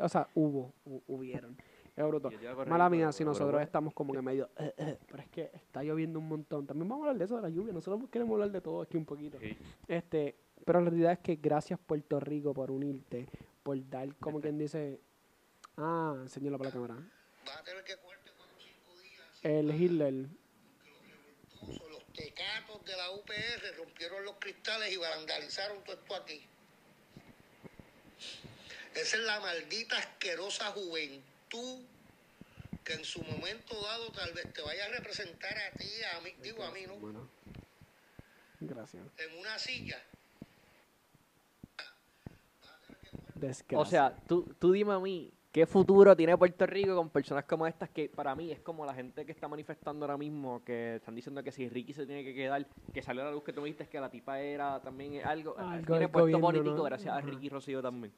o 0.00 0.08
sea, 0.08 0.28
hubo, 0.34 0.72
hu- 0.86 1.02
hubieron. 1.06 1.56
Es 1.94 2.06
bruto. 2.06 2.30
Yo 2.30 2.38
te 2.38 2.44
iba 2.44 2.52
a 2.52 2.54
corregir, 2.54 2.70
Mala 2.72 2.84
pero- 2.88 2.96
mía 2.98 3.12
si 3.12 3.18
pero 3.18 3.30
nosotros 3.32 3.60
estamos 3.62 3.92
como 3.92 4.14
que 4.14 4.22
medio, 4.22 4.48
eh, 4.58 4.72
eh, 4.78 4.98
pero 5.06 5.22
es 5.22 5.28
que 5.28 5.50
está 5.54 5.82
lloviendo 5.82 6.18
un 6.18 6.28
montón. 6.28 6.66
También 6.66 6.88
vamos 6.88 7.04
a 7.04 7.08
hablar 7.10 7.18
de 7.18 7.24
eso 7.26 7.36
de 7.36 7.42
la 7.42 7.50
lluvia, 7.50 7.72
nosotros 7.72 8.08
queremos 8.10 8.32
hablar 8.34 8.50
de 8.50 8.60
todo 8.62 8.80
aquí 8.82 8.96
un 8.96 9.04
poquito. 9.04 9.38
Sí. 9.38 9.56
Este, 9.88 10.34
pero 10.64 10.80
la 10.80 10.88
realidad 10.90 11.12
es 11.12 11.18
que 11.18 11.36
gracias 11.36 11.78
Puerto 11.78 12.18
Rico 12.18 12.54
por 12.54 12.70
unirte, 12.70 13.28
por 13.62 13.76
dar 13.90 14.14
como 14.16 14.40
quien 14.40 14.56
dice, 14.58 15.00
ah, 15.76 16.14
enséñalo 16.22 16.56
para 16.56 16.70
la 16.70 16.74
cámara. 16.74 16.94
Vas 17.44 17.56
a 17.58 17.62
tener 17.64 17.84
que 17.84 17.94
cogerte 17.96 18.30
cuatro 18.38 18.56
o 18.56 18.60
cinco 18.60 19.00
días. 19.02 19.40
El 19.42 19.70
Hitler, 19.82 20.14
Los 21.60 21.90
los 21.90 22.04
tecatos 22.14 22.84
de 22.86 22.96
la 22.96 23.10
UPR 23.10 23.76
rompieron 23.76 24.24
los 24.24 24.36
cristales 24.38 24.92
y 24.92 24.96
vandalizaron 24.96 25.82
todo 25.84 25.96
esto 25.96 26.14
aquí. 26.14 26.46
Esa 28.94 29.16
es 29.16 29.22
la 29.24 29.40
maldita 29.40 29.96
asquerosa 29.96 30.66
juventud 30.72 31.80
que 32.84 32.94
en 32.94 33.04
su 33.04 33.22
momento 33.22 33.80
dado 33.80 34.10
tal 34.10 34.32
vez 34.32 34.52
te 34.52 34.62
vaya 34.62 34.86
a 34.86 34.88
representar 34.88 35.56
a 35.56 35.70
ti, 35.76 35.88
a 36.16 36.20
mí, 36.20 36.34
digo 36.42 36.64
a 36.64 36.70
mí, 36.72 36.82
¿no? 36.86 36.96
bueno, 36.96 37.28
gracias. 38.60 39.02
En 39.18 39.38
una 39.38 39.58
silla. 39.58 40.02
Desgracia. 43.34 43.78
O 43.78 43.84
sea, 43.84 44.16
tú, 44.26 44.54
tú 44.58 44.72
dime 44.72 44.92
a 44.92 44.98
mí, 44.98 45.32
¿qué 45.52 45.66
futuro 45.66 46.16
tiene 46.16 46.36
Puerto 46.36 46.66
Rico 46.66 46.94
con 46.94 47.10
personas 47.10 47.44
como 47.44 47.66
estas 47.66 47.88
que 47.90 48.08
para 48.08 48.34
mí 48.34 48.50
es 48.52 48.60
como 48.60 48.84
la 48.84 48.94
gente 48.94 49.24
que 49.24 49.32
está 49.32 49.48
manifestando 49.48 50.04
ahora 50.04 50.16
mismo, 50.16 50.62
que 50.64 50.96
están 50.96 51.14
diciendo 51.14 51.42
que 51.42 51.52
si 51.52 51.68
Ricky 51.68 51.92
se 51.92 52.06
tiene 52.06 52.24
que 52.24 52.34
quedar, 52.34 52.66
que 52.92 53.02
salió 53.02 53.22
a 53.22 53.26
la 53.26 53.30
luz 53.32 53.42
que 53.42 53.52
tú 53.52 53.60
me 53.60 53.66
dijiste 53.66 53.88
que 53.88 54.00
la 54.00 54.10
tipa 54.10 54.40
era 54.40 54.80
también 54.80 55.24
algo, 55.24 55.56
Algo 55.58 55.86
tiene 55.86 56.08
puesto 56.08 56.38
gobierno, 56.38 56.40
político 56.40 56.76
¿no? 56.76 56.82
gracias 56.84 57.14
a. 57.14 57.20
Ricky 57.20 57.48
Rocío 57.48 57.82
también. 57.82 58.12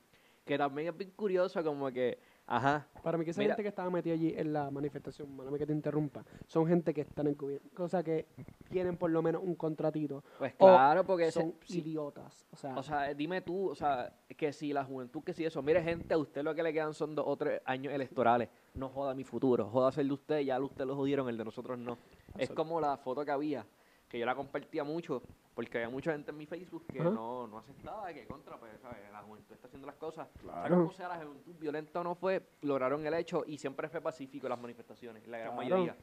Que 0.45 0.59
también 0.59 0.89
es 0.89 0.97
bien 0.97 1.11
curioso 1.13 1.65
como 1.65 1.91
que, 1.91 2.19
ajá, 2.47 2.87
Para 3.03 3.17
mí 3.17 3.25
que 3.25 3.31
esa 3.31 3.41
Mira. 3.41 3.55
gente 3.55 3.63
que 3.63 3.69
estaba 3.71 3.89
metida 3.89 4.13
allí 4.13 4.35
en 4.37 4.53
la 4.53 4.71
manifestación, 4.71 5.35
mala 5.35 5.57
que 5.57 5.65
te 5.67 5.73
interrumpa, 5.73 6.23
son 6.47 6.67
gente 6.67 6.93
que 6.93 7.01
están 7.01 7.27
en 7.29 7.35
gobierno, 7.35 7.71
cosa 7.75 8.03
que 8.03 8.27
tienen 8.69 8.99
por 8.99 9.11
lo 9.11 9.23
menos 9.23 9.43
un 9.43 9.55
contratito. 9.55 10.23
pues 10.39 10.55
claro, 10.55 11.05
porque 11.05 11.31
son 11.33 11.55
idiotas. 11.69 12.47
O 12.53 12.57
sea, 12.57 12.77
O 12.77 12.83
sea, 12.83 13.15
dime 13.15 13.41
tú, 13.41 13.71
o 13.71 13.75
sea, 13.75 14.13
que 14.37 14.53
si 14.53 14.73
la 14.75 14.85
juventud, 14.85 15.23
que 15.25 15.33
si 15.33 15.47
eso, 15.47 15.63
mire 15.63 15.83
gente, 15.83 16.13
a 16.13 16.19
usted 16.19 16.43
lo 16.43 16.55
que 16.55 16.63
le 16.63 16.73
quedan 16.75 16.93
son 16.93 17.15
dos 17.15 17.25
o 17.27 17.37
tres 17.37 17.63
años 17.65 17.95
electorales, 17.95 18.51
no 18.75 18.91
joda 18.91 19.15
mi 19.15 19.25
futuro, 19.25 19.71
joda 19.71 19.93
el 19.99 20.09
de 20.09 20.15
usted, 20.15 20.41
ya 20.41 20.61
usted 20.61 20.85
lo 20.85 20.95
jodieron, 20.95 21.29
el 21.31 21.39
de 21.39 21.45
nosotros 21.45 21.79
no. 21.79 21.97
Es 22.37 22.51
como 22.51 22.81
la 22.81 22.99
foto 22.99 23.25
que 23.25 23.31
había, 23.31 23.65
que 24.09 24.19
yo 24.19 24.27
la 24.27 24.35
compartía 24.35 24.85
mucho, 24.85 25.23
porque 25.55 25.79
había 25.79 25.89
mucha 25.91 26.13
gente 26.13 26.31
en 26.33 26.37
mi 26.37 26.47
Facebook 26.47 26.85
que 26.93 26.99
no, 27.01 27.47
no 27.47 27.59
aceptaba 27.59 28.13
que 28.13 28.27
contra, 28.27 28.59
pues, 28.59 28.73
¿sabes? 28.81 28.99
La 29.13 29.23
juventud 29.23 29.55
está 29.55 29.67
haciendo 29.69 29.87
las 29.87 29.97
cosas. 29.97 30.29
Sea 30.33 30.41
Claro. 30.43 30.77
como 30.77 30.91
sea, 30.93 31.09
la 31.09 31.25
juventud 31.25 31.55
violenta 31.61 32.01
o 32.01 32.05
no 32.05 32.15
fue, 32.17 32.43
lograron 32.63 33.07
el 33.07 33.15
hecho 33.15 33.45
y 33.47 33.57
siempre 33.59 33.89
fue 33.89 34.01
pacífico 34.01 34.49
las 34.49 34.59
manifestaciones, 34.61 35.27
la 35.29 35.39
gran 35.39 35.55
Claro. 35.57 35.71
mayoría. 35.71 35.97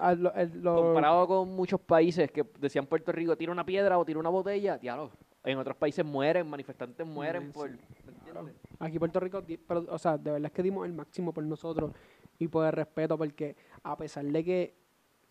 ah, 0.00 0.14
lo- 0.14 0.34
el- 0.34 0.62
lo- 0.62 0.74
Comparado 0.74 1.26
con 1.28 1.48
muchos 1.54 1.80
países 1.80 2.32
que 2.32 2.44
decían 2.58 2.86
Puerto 2.86 3.12
Rico, 3.12 3.36
tira 3.36 3.52
una 3.52 3.64
piedra 3.64 3.96
o 3.98 4.04
tira 4.04 4.18
una 4.18 4.30
botella, 4.30 4.78
diablo. 4.78 5.10
En 5.44 5.58
otros 5.58 5.76
países 5.76 6.04
mueren, 6.04 6.48
manifestantes 6.50 7.06
mueren 7.06 7.46
Sí, 7.46 7.52
por... 7.52 7.70
sí. 7.70 7.76
¿me 8.06 8.12
entiendes? 8.12 8.56
aquí 8.80 8.98
Puerto 8.98 9.20
Rico, 9.20 9.42
pero, 9.68 9.84
o 9.88 9.98
sea, 9.98 10.18
de 10.18 10.32
verdad 10.32 10.46
es 10.46 10.52
que 10.52 10.62
dimos 10.64 10.84
el 10.86 10.92
máximo 10.92 11.32
por 11.32 11.44
nosotros 11.44 11.92
y 12.38 12.48
por 12.48 12.66
el 12.66 12.72
respeto, 12.72 13.16
porque 13.16 13.54
a 13.84 13.96
pesar 13.96 14.24
de 14.24 14.42
que, 14.44 14.74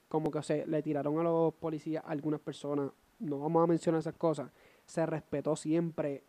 como 0.08 0.32
que 0.32 0.42
se 0.44 0.66
le 0.66 0.82
tiraron 0.82 1.20
a 1.20 1.24
los 1.24 1.54
policías 1.56 2.04
a 2.06 2.10
algunas 2.12 2.40
personas, 2.40 2.92
no 3.20 3.40
vamos 3.40 3.64
a 3.64 3.68
mencionar 3.68 4.00
esas 4.00 4.16
cosas, 4.16 4.52
se 4.86 5.06
respetó 5.06 5.56
siempre 5.56 6.24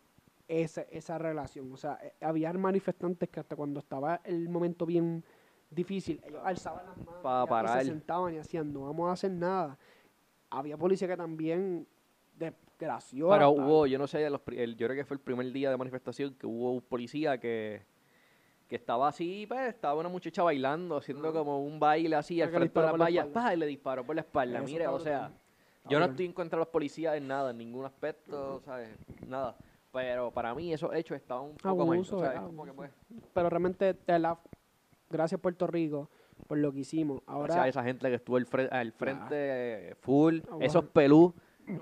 esa, 0.47 0.81
esa 0.83 1.17
relación. 1.17 1.71
O 1.73 1.77
sea, 1.77 1.99
eh, 2.01 2.13
había 2.21 2.51
manifestantes 2.53 3.29
que 3.29 3.39
hasta 3.39 3.55
cuando 3.55 3.79
estaba 3.79 4.21
el 4.23 4.47
momento 4.49 4.85
bien 4.85 5.23
difícil, 5.69 6.21
ellos 6.25 6.41
alzaban 6.43 6.85
las 6.85 6.97
manos 6.97 7.19
y- 7.19 7.49
parar. 7.49 7.79
se 7.83 7.89
sentaban 7.89 8.33
y 8.33 8.37
hacían, 8.37 8.71
no 8.71 8.81
vamos 8.81 9.09
a 9.09 9.13
hacer 9.13 9.31
nada. 9.31 9.77
había 10.49 10.77
policía 10.77 11.09
que 11.09 11.17
también 11.17 11.85
desgració. 12.37 13.29
Pero 13.29 13.49
hubo, 13.51 13.85
yo 13.87 13.97
no 13.99 14.07
sé, 14.07 14.29
los 14.29 14.39
el- 14.55 14.77
yo 14.77 14.87
creo 14.87 14.95
que 14.97 15.03
fue 15.05 15.15
el 15.15 15.21
primer 15.21 15.51
día 15.51 15.69
de 15.69 15.75
manifestación 15.77 16.33
que 16.35 16.47
hubo 16.47 16.71
un 16.71 16.81
policía 16.81 17.37
que, 17.37 17.81
que 18.69 18.75
estaba 18.77 19.09
así, 19.09 19.45
pues, 19.45 19.67
estaba 19.67 19.99
una 19.99 20.07
muchacha 20.09 20.43
bailando, 20.43 20.95
haciendo 20.97 21.33
como 21.33 21.61
un 21.61 21.79
baile 21.79 22.15
así 22.15 22.41
al 22.41 22.49
frente 22.49 22.79
de 22.79 22.85
la 22.85 22.93
playa, 22.93 23.21
espalda. 23.23 23.49
pa, 23.49 23.53
y 23.53 23.57
le 23.57 23.65
disparó 23.65 24.05
por 24.05 24.15
la 24.15 24.21
espalda. 24.21 24.61
Mire, 24.61 24.87
o 24.87 24.99
sea, 24.99 25.31
yo 25.89 25.99
no 25.99 26.05
estoy 26.05 26.25
en 26.25 26.33
contra 26.33 26.57
de 26.57 26.61
los 26.61 26.67
policías 26.69 27.15
en 27.15 27.27
nada, 27.27 27.51
en 27.51 27.57
ningún 27.57 27.85
aspecto, 27.85 28.61
¿sabes? 28.65 28.89
Nada. 29.27 29.55
Pero 29.91 30.31
para 30.31 30.53
mí 30.53 30.73
esos 30.73 30.93
hechos 30.93 31.17
estaban 31.17 31.45
un 31.45 31.55
poco 31.57 31.85
mal, 31.85 31.95
Abuso, 31.95 32.19
¿sabes? 32.19 32.37
es 32.37 32.41
Como 32.45 32.65
que, 32.65 32.73
pues, 32.73 32.91
Pero 33.33 33.49
realmente, 33.49 33.85
de 33.93 33.99
verdad, 34.07 34.37
gracias 35.09 35.39
Puerto 35.41 35.65
Rico 35.67 36.09
por 36.47 36.57
lo 36.59 36.71
que 36.71 36.79
hicimos. 36.81 37.21
gracias 37.25 37.35
Ahora, 37.51 37.63
a 37.63 37.67
esa 37.67 37.83
gente 37.83 38.07
que 38.09 38.15
estuvo 38.15 38.37
al, 38.37 38.45
fre- 38.45 38.69
al 38.71 38.91
frente 38.91 39.89
eh, 39.91 39.95
full, 39.95 40.39
esos 40.59 40.85
pelú 40.85 41.33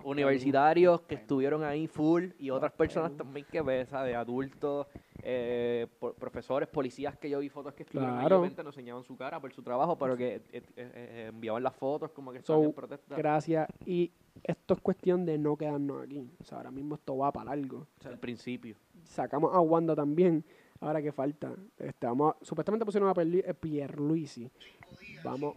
universitarios 0.03 1.01
que 1.01 1.15
estuvieron 1.15 1.63
ahí 1.63 1.87
full 1.87 2.29
y 2.39 2.49
otras 2.49 2.71
personas 2.71 3.15
también 3.17 3.45
que 3.51 3.61
ves, 3.61 3.89
¿sabes? 3.89 4.15
Adultos, 4.15 4.87
eh, 5.27 5.87
po- 5.99 6.13
profesores, 6.13 6.69
policías 6.69 7.17
que 7.17 7.29
yo 7.29 7.39
vi 7.39 7.49
fotos 7.49 7.73
que 7.73 7.81
estuvieron 7.83 8.19
Claro. 8.19 8.37
obviamente 8.37 8.61
no 8.63 8.69
enseñaban 8.69 9.03
su 9.03 9.17
cara 9.17 9.39
por 9.39 9.51
su 9.51 9.63
trabajo, 9.63 9.97
pero 9.97 10.15
que 10.15 10.35
eh, 10.35 10.41
eh, 10.51 10.61
eh, 10.77 11.25
enviaban 11.33 11.63
las 11.63 11.75
fotos 11.75 12.11
como 12.11 12.31
que 12.31 12.37
So, 12.39 12.53
estaban 12.53 12.63
en 12.65 12.73
protesta. 12.73 13.15
gracias. 13.15 13.67
Y 13.85 14.11
esto 14.43 14.75
es 14.75 14.81
cuestión 14.81 15.25
de 15.25 15.37
no 15.39 15.57
quedarnos 15.57 16.03
aquí. 16.03 16.29
O 16.39 16.43
sea, 16.43 16.59
ahora 16.59 16.69
mismo 16.71 16.93
esto 16.95 17.17
va 17.17 17.31
para 17.31 17.51
algo. 17.51 17.87
O 17.99 18.01
sea, 18.03 18.11
al 18.11 18.19
principio. 18.19 18.75
sacamos 19.03 19.53
a 19.53 19.59
Wanda 19.61 19.95
también. 19.95 20.45
Ahora 20.79 21.01
que 21.01 21.11
falta. 21.11 21.55
Este, 21.79 22.05
vamos 22.05 22.35
a- 22.35 22.45
supuestamente 22.45 22.85
pusieron 22.85 23.09
a 23.09 23.13
Pierluisi. 23.55 24.51
Vamos. 25.23 25.55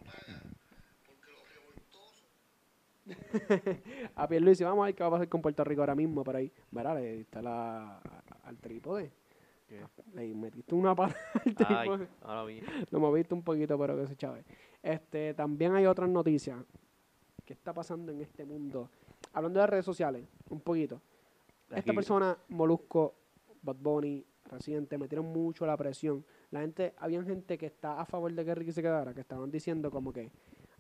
A 4.16 4.28
Pierluisi, 4.28 4.64
vamos 4.64 4.82
a 4.82 4.86
ver 4.86 4.94
qué 4.94 5.02
va 5.02 5.08
a 5.08 5.12
pasar 5.12 5.28
con 5.28 5.40
Puerto 5.40 5.64
Rico 5.64 5.80
ahora 5.82 5.94
mismo 5.94 6.22
por 6.22 6.36
ahí. 6.36 6.52
Verá, 6.70 6.94
diste 6.96 7.40
la, 7.42 7.98
al 8.44 8.58
trípode. 8.58 9.10
¿Qué? 9.68 9.84
Le 10.14 10.34
metiste 10.34 10.74
una 10.74 10.94
pata 10.94 11.14
al 11.34 11.42
Ay, 11.44 11.54
trípode. 11.54 12.08
ahora 12.22 12.44
vi. 12.44 12.62
Lo 12.90 13.00
moviste 13.00 13.34
un 13.34 13.42
poquito, 13.42 13.78
pero 13.78 13.96
que 13.96 14.06
se 14.06 14.16
chave. 14.16 14.44
Este, 14.82 15.34
también 15.34 15.74
hay 15.74 15.84
otras 15.86 16.08
noticias. 16.08 16.58
¿Qué 17.44 17.52
está 17.52 17.74
pasando 17.74 18.10
en 18.10 18.20
este 18.22 18.44
mundo? 18.44 18.88
Hablando 19.32 19.60
de 19.60 19.66
redes 19.66 19.84
sociales, 19.84 20.26
un 20.48 20.60
poquito. 20.60 21.00
Esta 21.70 21.92
persona, 21.92 22.36
Molusco, 22.48 23.14
Bad 23.62 23.76
Bunny, 23.76 24.24
Residente, 24.46 24.96
metieron 24.96 25.26
mucho 25.26 25.66
la 25.66 25.76
presión. 25.76 26.24
La 26.50 26.60
gente, 26.60 26.94
había 26.96 27.22
gente 27.22 27.58
que 27.58 27.66
está 27.66 28.00
a 28.00 28.06
favor 28.06 28.32
de 28.32 28.42
que 28.44 28.54
Ricky 28.54 28.72
se 28.72 28.80
quedara, 28.80 29.12
que 29.12 29.20
estaban 29.20 29.50
diciendo 29.50 29.90
como 29.90 30.12
que, 30.12 30.30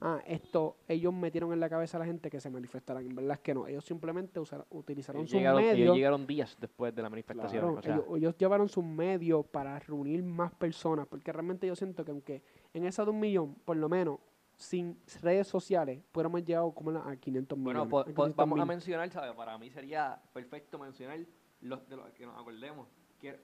ah, 0.00 0.20
esto, 0.26 0.76
ellos 0.88 1.12
metieron 1.12 1.52
en 1.52 1.60
la 1.60 1.68
cabeza 1.68 1.96
a 1.96 2.00
la 2.00 2.06
gente 2.06 2.30
que 2.30 2.40
se 2.40 2.50
manifestaran. 2.50 3.04
En 3.04 3.14
verdad 3.14 3.32
es 3.34 3.40
que 3.40 3.54
no, 3.54 3.66
ellos 3.66 3.84
simplemente 3.84 4.38
usaron- 4.40 4.66
utilizaron 4.70 5.20
ellos 5.20 5.30
sus 5.30 5.38
llegaron, 5.38 5.60
ellos 5.60 5.76
medios. 5.76 5.96
llegaron 5.96 6.26
días 6.26 6.56
después 6.60 6.94
de 6.94 7.02
la 7.02 7.10
manifestación. 7.10 7.60
Claro, 7.62 7.78
o 7.78 7.82
sea, 7.82 7.94
ellos, 7.96 8.06
ellos 8.16 8.36
llevaron 8.36 8.68
sus 8.68 8.84
medios 8.84 9.46
para 9.46 9.78
reunir 9.80 10.22
más 10.22 10.52
personas, 10.54 11.06
porque 11.06 11.32
realmente 11.32 11.66
yo 11.66 11.74
siento 11.76 12.04
que 12.04 12.10
aunque 12.10 12.42
en 12.74 12.84
esa 12.86 13.04
de 13.04 13.10
un 13.10 13.20
millón, 13.20 13.54
por 13.64 13.76
lo 13.76 13.88
menos, 13.88 14.18
sin 14.56 14.98
redes 15.22 15.46
sociales, 15.46 16.02
pudiéramos 16.10 16.44
llegado 16.44 16.72
como 16.72 16.90
a 16.90 17.14
500 17.16 17.56
Bueno, 17.58 17.84
millones. 17.84 17.90
po- 17.90 18.00
a 18.00 18.04
po- 18.04 18.10
500 18.24 18.36
vamos 18.36 18.60
a 18.60 18.64
mencionar, 18.64 19.10
¿sabes? 19.10 19.32
Para 19.34 19.56
mí 19.56 19.70
sería 19.70 20.20
perfecto 20.32 20.78
mencionar 20.80 21.20
los 21.60 21.88
de 21.88 21.96
los 21.96 22.10
que 22.12 22.26
nos 22.26 22.36
acordemos. 22.40 22.88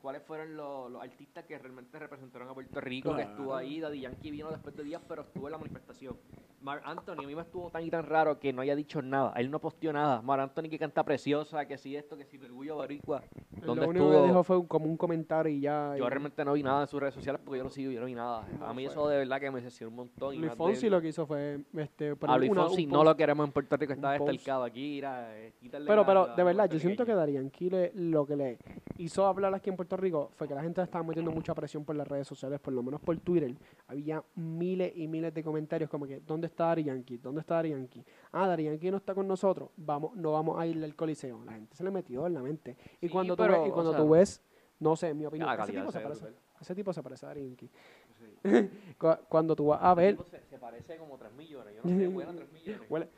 ¿Cuáles 0.00 0.22
fueron 0.22 0.56
los, 0.56 0.90
los 0.90 1.02
artistas 1.02 1.44
que 1.44 1.58
realmente 1.58 1.98
representaron 1.98 2.48
a 2.48 2.54
Puerto 2.54 2.80
Rico? 2.80 3.14
Que 3.16 3.22
estuvo 3.22 3.54
ahí, 3.56 3.80
Daddy 3.80 4.00
Yankee 4.00 4.30
vino 4.30 4.50
después 4.50 4.76
de 4.76 4.84
días, 4.84 5.02
pero 5.08 5.22
estuvo 5.22 5.48
en 5.48 5.52
la 5.52 5.58
manifestación. 5.58 6.16
Mark 6.64 6.80
Anthony, 6.86 7.22
a 7.22 7.26
mí 7.26 7.34
me 7.34 7.42
estuvo 7.42 7.68
tan 7.70 7.84
y 7.84 7.90
tan 7.90 8.06
raro 8.06 8.38
que 8.40 8.50
no 8.50 8.62
haya 8.62 8.74
dicho 8.74 9.02
nada. 9.02 9.34
Él 9.36 9.50
no 9.50 9.60
posteó 9.60 9.92
nada. 9.92 10.22
Mark 10.22 10.40
Anthony 10.40 10.70
que 10.70 10.78
canta 10.78 11.04
preciosa, 11.04 11.66
que 11.66 11.76
si 11.76 11.94
esto, 11.94 12.16
que 12.16 12.24
si 12.24 12.36
el 12.38 12.44
orgullo 12.46 12.76
boricua. 12.76 13.22
¿Dónde 13.62 13.82
Lo 13.82 13.90
único 13.90 14.06
estuvo? 14.06 14.22
que 14.22 14.28
dijo 14.28 14.44
fue 14.44 14.56
un- 14.56 14.66
como 14.66 14.86
un 14.86 14.96
comentario 14.96 15.52
y 15.52 15.60
ya. 15.60 15.94
Yo 15.98 16.06
y- 16.06 16.08
realmente 16.08 16.42
no 16.42 16.54
vi 16.54 16.62
nada 16.62 16.80
en 16.80 16.86
sus 16.88 16.98
redes 16.98 17.12
sociales 17.12 17.38
porque 17.44 17.58
yo 17.58 17.64
no 17.64 17.70
sigo, 17.70 17.92
yo 17.92 18.00
no 18.00 18.06
vi 18.06 18.14
nada. 18.14 18.46
No 18.58 18.64
a 18.66 18.72
mí 18.72 18.84
fue. 18.84 18.92
eso 18.92 19.08
de 19.08 19.18
verdad 19.18 19.40
que 19.40 19.50
me 19.50 19.60
decepcionó 19.60 19.90
un 19.90 19.96
montón. 19.96 20.34
y 20.34 20.38
Luis 20.38 20.54
Fonsi 20.54 20.88
lo 20.88 21.02
que 21.02 21.08
hizo 21.08 21.26
fue 21.26 21.60
este, 21.76 22.14
A 22.26 22.38
Luis 22.38 22.50
Fonsi 22.54 22.86
no 22.86 23.04
lo 23.04 23.14
queremos 23.14 23.46
en 23.46 23.52
Puerto 23.52 23.76
Rico, 23.76 23.92
está 23.92 24.12
destalcado 24.12 24.64
aquí. 24.64 24.80
Mira, 24.94 25.36
eh, 25.38 25.52
Pero, 25.86 26.06
pero, 26.06 26.28
de 26.34 26.42
verdad, 26.44 26.70
yo 26.70 26.78
siento 26.78 27.04
que. 27.04 27.14
Darían 27.14 27.48
Kile 27.50 27.92
lo 27.94 28.26
que 28.26 28.36
le 28.36 28.58
hizo 28.98 29.26
hablar 29.26 29.54
aquí 29.54 29.68
en 29.70 29.76
Puerto 29.76 29.96
Rico 29.96 30.30
fue 30.36 30.48
que 30.48 30.54
la 30.54 30.62
gente 30.62 30.80
estaba 30.82 31.04
metiendo 31.04 31.30
mucha 31.30 31.54
presión 31.54 31.84
por 31.84 31.94
las 31.94 32.08
redes 32.08 32.26
sociales, 32.26 32.58
por 32.58 32.72
lo 32.72 32.82
menos 32.82 33.00
por 33.00 33.16
Twitter. 33.18 33.54
Había 33.86 34.22
miles 34.34 34.92
y 34.96 35.06
miles 35.06 35.32
de 35.34 35.44
comentarios 35.44 35.88
como 35.90 36.06
que, 36.06 36.20
¿dónde 36.20 36.46
está 36.54 36.66
Dari 36.66 36.84
Yankee? 36.84 37.18
¿Dónde 37.18 37.40
está 37.40 37.56
Dari 37.56 37.70
Yankee? 37.70 38.04
Ah, 38.32 38.46
Dari 38.46 38.64
Yankee 38.64 38.90
no 38.90 38.96
está 38.96 39.14
con 39.14 39.26
nosotros, 39.28 39.70
vamos, 39.76 40.14
no 40.16 40.32
vamos 40.32 40.58
a 40.58 40.66
ir 40.66 40.82
al 40.82 40.94
Coliseo. 40.94 41.44
La 41.44 41.52
gente 41.52 41.76
se 41.76 41.84
le 41.84 41.90
metió 41.90 42.26
en 42.26 42.34
la 42.34 42.42
mente. 42.42 42.76
Y 43.00 43.06
Sí, 43.08 43.12
cuando, 43.12 43.36
tú, 43.36 43.42
pero, 43.42 43.60
ves, 43.60 43.68
y 43.68 43.72
cuando 43.72 43.92
sea, 43.92 44.00
tú 44.00 44.08
ves, 44.10 44.42
no 44.80 44.96
sé, 44.96 45.08
en 45.08 45.18
mi 45.18 45.26
opinión, 45.26 45.48
la 45.48 45.54
ese 45.62 45.72
tipo, 45.72 45.90
se 45.92 46.00
parece, 46.00 46.26
ese 46.60 46.74
tipo 46.74 46.92
se 46.92 47.02
parece 47.02 47.26
a 47.26 47.28
Dari 47.30 47.42
Yankee. 47.44 47.70
Sí. 48.18 48.34
Cu- 48.98 49.18
Cuando 49.28 49.54
tú 49.56 49.66
vas 49.66 49.82
a 49.82 49.94
ver, 49.94 50.16
Se, 50.30 50.40
se 50.44 50.58
parece 50.58 50.96
como 50.96 51.16
3 51.18 51.32
millones. 51.34 51.74
Yo 51.74 51.82
no 51.82 51.98
sé, 51.98 52.06
vuela 52.08 52.32
3 52.32 52.52
millones. 52.52 52.80
huele, 52.90 53.08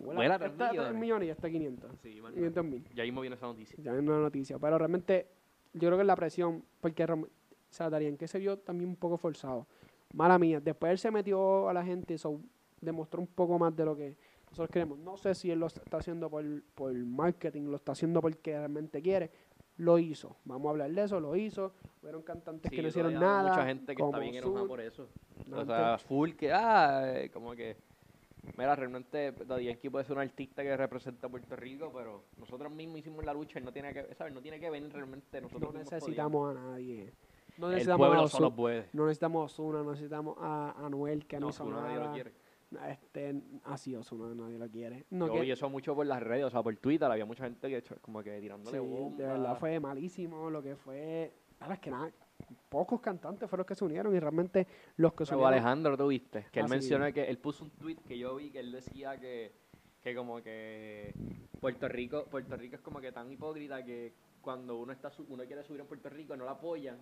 Huele 0.00 0.20
a 0.32 0.34
está 0.34 0.46
a 0.46 0.48
tres 0.56 0.70
millones. 0.72 0.94
millones 1.00 1.26
y 1.28 1.30
está 1.30 1.46
a 1.46 1.50
500. 1.50 1.90
Sí, 2.02 2.20
mano. 2.20 2.34
500 2.34 2.64
mil. 2.64 2.84
Ya 2.94 3.04
mismo 3.04 3.20
viene 3.20 3.36
esa 3.36 3.46
noticia. 3.46 3.76
ya 3.82 3.92
en 3.92 4.08
una 4.08 4.18
noticia. 4.20 4.58
Pero 4.58 4.76
realmente, 4.78 5.28
yo 5.74 5.80
creo 5.88 5.96
que 5.96 6.00
es 6.02 6.06
la 6.06 6.16
presión, 6.16 6.64
porque 6.80 7.04
o 7.04 7.26
sea, 7.70 7.88
Darien 7.88 8.16
que 8.18 8.26
se 8.28 8.38
vio 8.38 8.58
también 8.58 8.90
un 8.90 8.96
poco 8.96 9.16
forzado. 9.16 9.66
Mala 10.12 10.38
mía. 10.38 10.60
Después 10.60 10.90
él 10.92 10.98
se 10.98 11.10
metió 11.10 11.68
a 11.68 11.72
la 11.72 11.82
gente, 11.84 12.14
eso 12.14 12.38
demostró 12.82 13.20
un 13.20 13.26
poco 13.28 13.58
más 13.58 13.74
de 13.74 13.84
lo 13.86 13.96
que 13.96 14.16
nosotros 14.50 14.68
queremos. 14.70 14.98
No 14.98 15.16
sé 15.16 15.34
si 15.34 15.50
él 15.50 15.58
lo 15.60 15.66
está 15.68 15.96
haciendo 15.96 16.28
por, 16.28 16.44
por 16.74 16.92
marketing, 16.92 17.62
lo 17.62 17.76
está 17.76 17.92
haciendo 17.92 18.20
porque 18.20 18.52
realmente 18.56 19.00
quiere. 19.00 19.30
Lo 19.78 19.98
hizo. 19.98 20.36
Vamos 20.44 20.66
a 20.66 20.70
hablar 20.70 20.90
de 20.90 21.02
eso, 21.02 21.18
lo 21.18 21.34
hizo. 21.34 21.72
Fueron 22.02 22.22
cantantes 22.22 22.68
Sí, 22.68 22.76
que 22.76 22.82
no 22.82 22.88
hicieron 22.88 23.14
nada. 23.14 23.48
Mucha 23.50 23.64
gente 23.66 23.96
que 23.96 24.02
está 24.02 24.18
bien 24.18 24.34
enojada 24.34 24.66
por 24.66 24.80
eso. 24.80 25.08
O 25.50 25.64
sea, 25.64 25.96
full 25.98 26.32
que, 26.32 26.52
ah, 26.52 27.02
eh, 27.06 27.30
como 27.30 27.52
que. 27.52 27.76
Mira, 28.58 28.74
realmente 28.74 29.30
Daddy 29.32 29.66
Yankee 29.66 29.88
puede 29.88 30.04
ser 30.04 30.16
un 30.16 30.22
artista 30.22 30.62
que 30.62 30.76
representa 30.76 31.28
a 31.28 31.30
Puerto 31.30 31.54
Rico, 31.54 31.90
pero 31.94 32.24
nosotros 32.36 32.72
mismos 32.72 32.98
hicimos 32.98 33.24
la 33.24 33.32
lucha 33.32 33.60
y 33.60 33.62
no 33.62 33.72
tiene 33.72 33.94
que, 33.94 34.12
¿sabes? 34.16 34.34
No 34.34 34.42
tiene 34.42 34.58
que 34.58 34.68
venir 34.68 34.92
realmente 34.92 35.40
nosotros 35.40 35.72
no 35.72 35.78
necesitamos 35.78 36.50
a 36.56 36.60
nadie. 36.60 37.12
No. 37.56 37.68
El 37.68 37.74
necesitamos 37.74 38.04
a 38.04 38.08
pueblo 38.08 38.22
Ozuna, 38.24 38.38
solo 38.38 38.54
puede. 38.54 38.88
no 38.92 39.04
necesitamos 39.06 39.42
a 39.42 39.44
Ozuna, 39.44 39.82
no 39.84 39.90
necesitamos 39.92 40.36
a 40.40 40.74
Anuel 40.84 41.24
que 41.26 41.36
no, 41.36 41.46
No, 41.46 41.50
hizo 41.50 41.62
Ozuna 41.62 41.82
nadie 41.82 41.94
nada. 41.94 42.06
lo 42.08 42.12
quiere. 42.14 42.32
Este, 42.88 43.34
así 43.64 43.94
Ozuna 43.94 44.34
nadie 44.34 44.58
lo 44.58 44.68
quiere. 44.68 45.04
No 45.10 45.26
Yo 45.28 45.34
que- 45.34 45.40
vi 45.42 45.50
eso 45.50 45.68
mucho 45.70 45.94
por 45.94 46.06
las 46.06 46.22
redes, 46.22 46.44
o 46.44 46.50
sea, 46.50 46.62
por 46.62 46.76
Twitter, 46.76 47.10
había 47.10 47.24
mucha 47.26 47.44
gente 47.44 47.68
que 47.68 47.76
hecho- 47.78 47.96
como 48.00 48.22
que 48.22 48.40
tirándole 48.40 48.78
Sí, 48.78 48.84
bomba. 48.84 49.16
de 49.18 49.26
verdad 49.26 49.58
fue 49.58 49.78
malísimo 49.80 50.50
lo 50.50 50.62
que 50.62 50.76
fue. 50.76 51.32
Nada, 51.60 51.74
es 51.74 51.80
que 51.80 51.90
nada, 51.90 52.10
pocos 52.68 53.00
cantantes 53.00 53.48
fueron 53.48 53.60
los 53.62 53.66
que 53.66 53.74
se 53.74 53.84
unieron 53.84 54.14
y 54.14 54.18
realmente 54.20 54.66
los 54.96 55.12
que 55.14 55.24
se 55.24 55.30
Pero 55.30 55.38
unieron. 55.40 55.54
Alejandro, 55.54 55.96
tú 55.96 56.08
viste, 56.08 56.46
que 56.50 56.60
él 56.60 56.66
Ah, 56.66 56.68
mencionó 56.68 57.12
que 57.12 57.24
él 57.24 57.38
puso 57.38 57.64
un 57.64 57.70
tweet 57.70 57.96
que 58.06 58.18
yo 58.18 58.36
vi 58.36 58.50
que 58.50 58.60
él 58.60 58.72
decía 58.72 59.16
que, 59.18 59.52
que 60.02 60.14
como 60.14 60.42
que 60.42 61.14
Puerto 61.60 61.88
Rico, 61.88 62.24
Puerto 62.24 62.56
Rico 62.56 62.74
es 62.76 62.80
como 62.82 63.00
que 63.00 63.12
tan 63.12 63.30
hipócrita 63.30 63.84
que 63.84 64.12
cuando 64.40 64.76
uno 64.80 64.90
está 64.92 65.12
uno 65.28 65.44
quiere 65.44 65.62
subir 65.62 65.80
en 65.82 65.86
Puerto 65.86 66.08
Rico 66.08 66.36
no 66.36 66.44
lo 66.44 66.50
apoyan, 66.50 66.98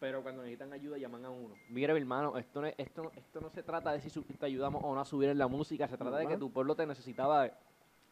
pero 0.00 0.22
cuando 0.22 0.42
necesitan 0.42 0.72
ayuda 0.72 0.98
llaman 0.98 1.24
a 1.24 1.30
uno. 1.30 1.54
Mira, 1.68 1.92
mi 1.94 2.00
hermano, 2.00 2.36
esto 2.38 2.60
no, 2.60 2.66
es- 2.68 2.74
esto, 2.78 3.02
no- 3.02 3.12
esto 3.16 3.40
no 3.40 3.50
se 3.50 3.62
trata 3.62 3.92
de 3.92 4.00
si 4.00 4.10
te 4.20 4.46
ayudamos 4.46 4.82
o 4.84 4.94
no 4.94 5.00
a 5.00 5.04
subir 5.04 5.28
en 5.28 5.38
la 5.38 5.48
música, 5.48 5.88
se 5.88 5.96
trata 5.96 6.16
de 6.18 6.26
que 6.26 6.36
tu 6.38 6.52
pueblo 6.52 6.74
te 6.76 6.86
necesitaba 6.86 7.50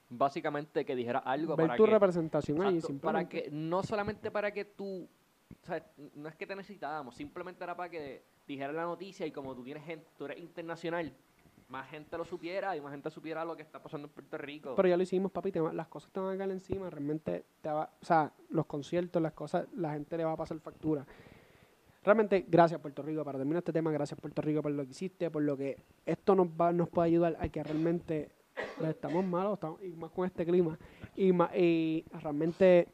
básicamente 0.09 0.85
que 0.85 0.95
dijera 0.95 1.19
algo 1.21 1.57
ver 1.57 1.66
para 1.66 1.76
tu 1.76 1.85
que 1.85 1.90
representación 1.90 2.62
ahí, 2.62 2.81
para 3.00 3.28
que 3.28 3.49
no 3.50 3.83
solamente 3.83 4.31
para 4.31 4.52
que 4.52 4.64
tú 4.64 5.09
o 5.62 5.66
sea, 5.66 5.85
no 6.14 6.28
es 6.28 6.37
que 6.37 6.47
te 6.47 6.55
necesitábamos 6.55 7.14
simplemente 7.16 7.62
era 7.64 7.76
para 7.76 7.88
que 7.88 8.25
dijera 8.47 8.73
la 8.73 8.83
noticia 8.85 9.26
y 9.26 9.33
como 9.33 9.55
tú 9.55 9.64
tienes 9.64 9.85
gente 9.85 10.07
tú 10.16 10.25
eres 10.26 10.38
internacional 10.38 11.12
más 11.69 11.88
gente 11.90 12.16
lo 12.16 12.25
supiera 12.25 12.76
y 12.76 12.81
más 12.81 12.93
gente 12.93 13.11
supiera 13.11 13.45
lo 13.45 13.57
que 13.57 13.62
está 13.62 13.83
pasando 13.83 14.07
en 14.07 14.12
Puerto 14.14 14.38
Rico 14.38 14.75
Pero 14.76 14.88
ya 14.88 14.97
lo 14.97 15.02
hicimos, 15.02 15.33
papi, 15.33 15.50
te 15.50 15.59
va- 15.61 15.73
las 15.73 15.88
cosas 15.88 16.12
te 16.12 16.21
van 16.21 16.35
a 16.35 16.38
caer 16.38 16.50
encima, 16.52 16.88
realmente 16.88 17.45
te 17.61 17.69
va, 17.69 17.90
o 18.00 18.05
sea, 18.05 18.33
los 18.50 18.66
conciertos, 18.66 19.21
las 19.21 19.33
cosas, 19.33 19.66
la 19.75 19.93
gente 19.93 20.16
le 20.16 20.25
va 20.25 20.33
a 20.33 20.37
pasar 20.37 20.61
factura. 20.61 21.05
Realmente, 22.06 22.46
gracias 22.48 22.80
Puerto 22.80 23.02
Rico, 23.02 23.25
para 23.25 23.36
terminar 23.36 23.58
este 23.58 23.72
tema, 23.72 23.90
gracias 23.90 24.18
Puerto 24.20 24.40
Rico 24.40 24.62
por 24.62 24.70
lo 24.70 24.84
que 24.84 24.90
hiciste, 24.92 25.28
por 25.28 25.42
lo 25.42 25.56
que 25.56 25.76
esto 26.06 26.36
nos 26.36 26.46
va, 26.46 26.72
nos 26.72 26.88
puede 26.88 27.08
ayudar 27.08 27.36
a 27.40 27.48
que 27.48 27.60
realmente 27.64 28.30
estamos 28.88 29.25
malos, 29.25 29.54
estamos, 29.54 29.82
y 29.82 29.88
más 29.88 30.12
con 30.12 30.25
este 30.25 30.46
clima, 30.46 30.78
y, 31.16 31.32
ma- 31.32 31.50
y 31.52 32.04
realmente, 32.22 32.86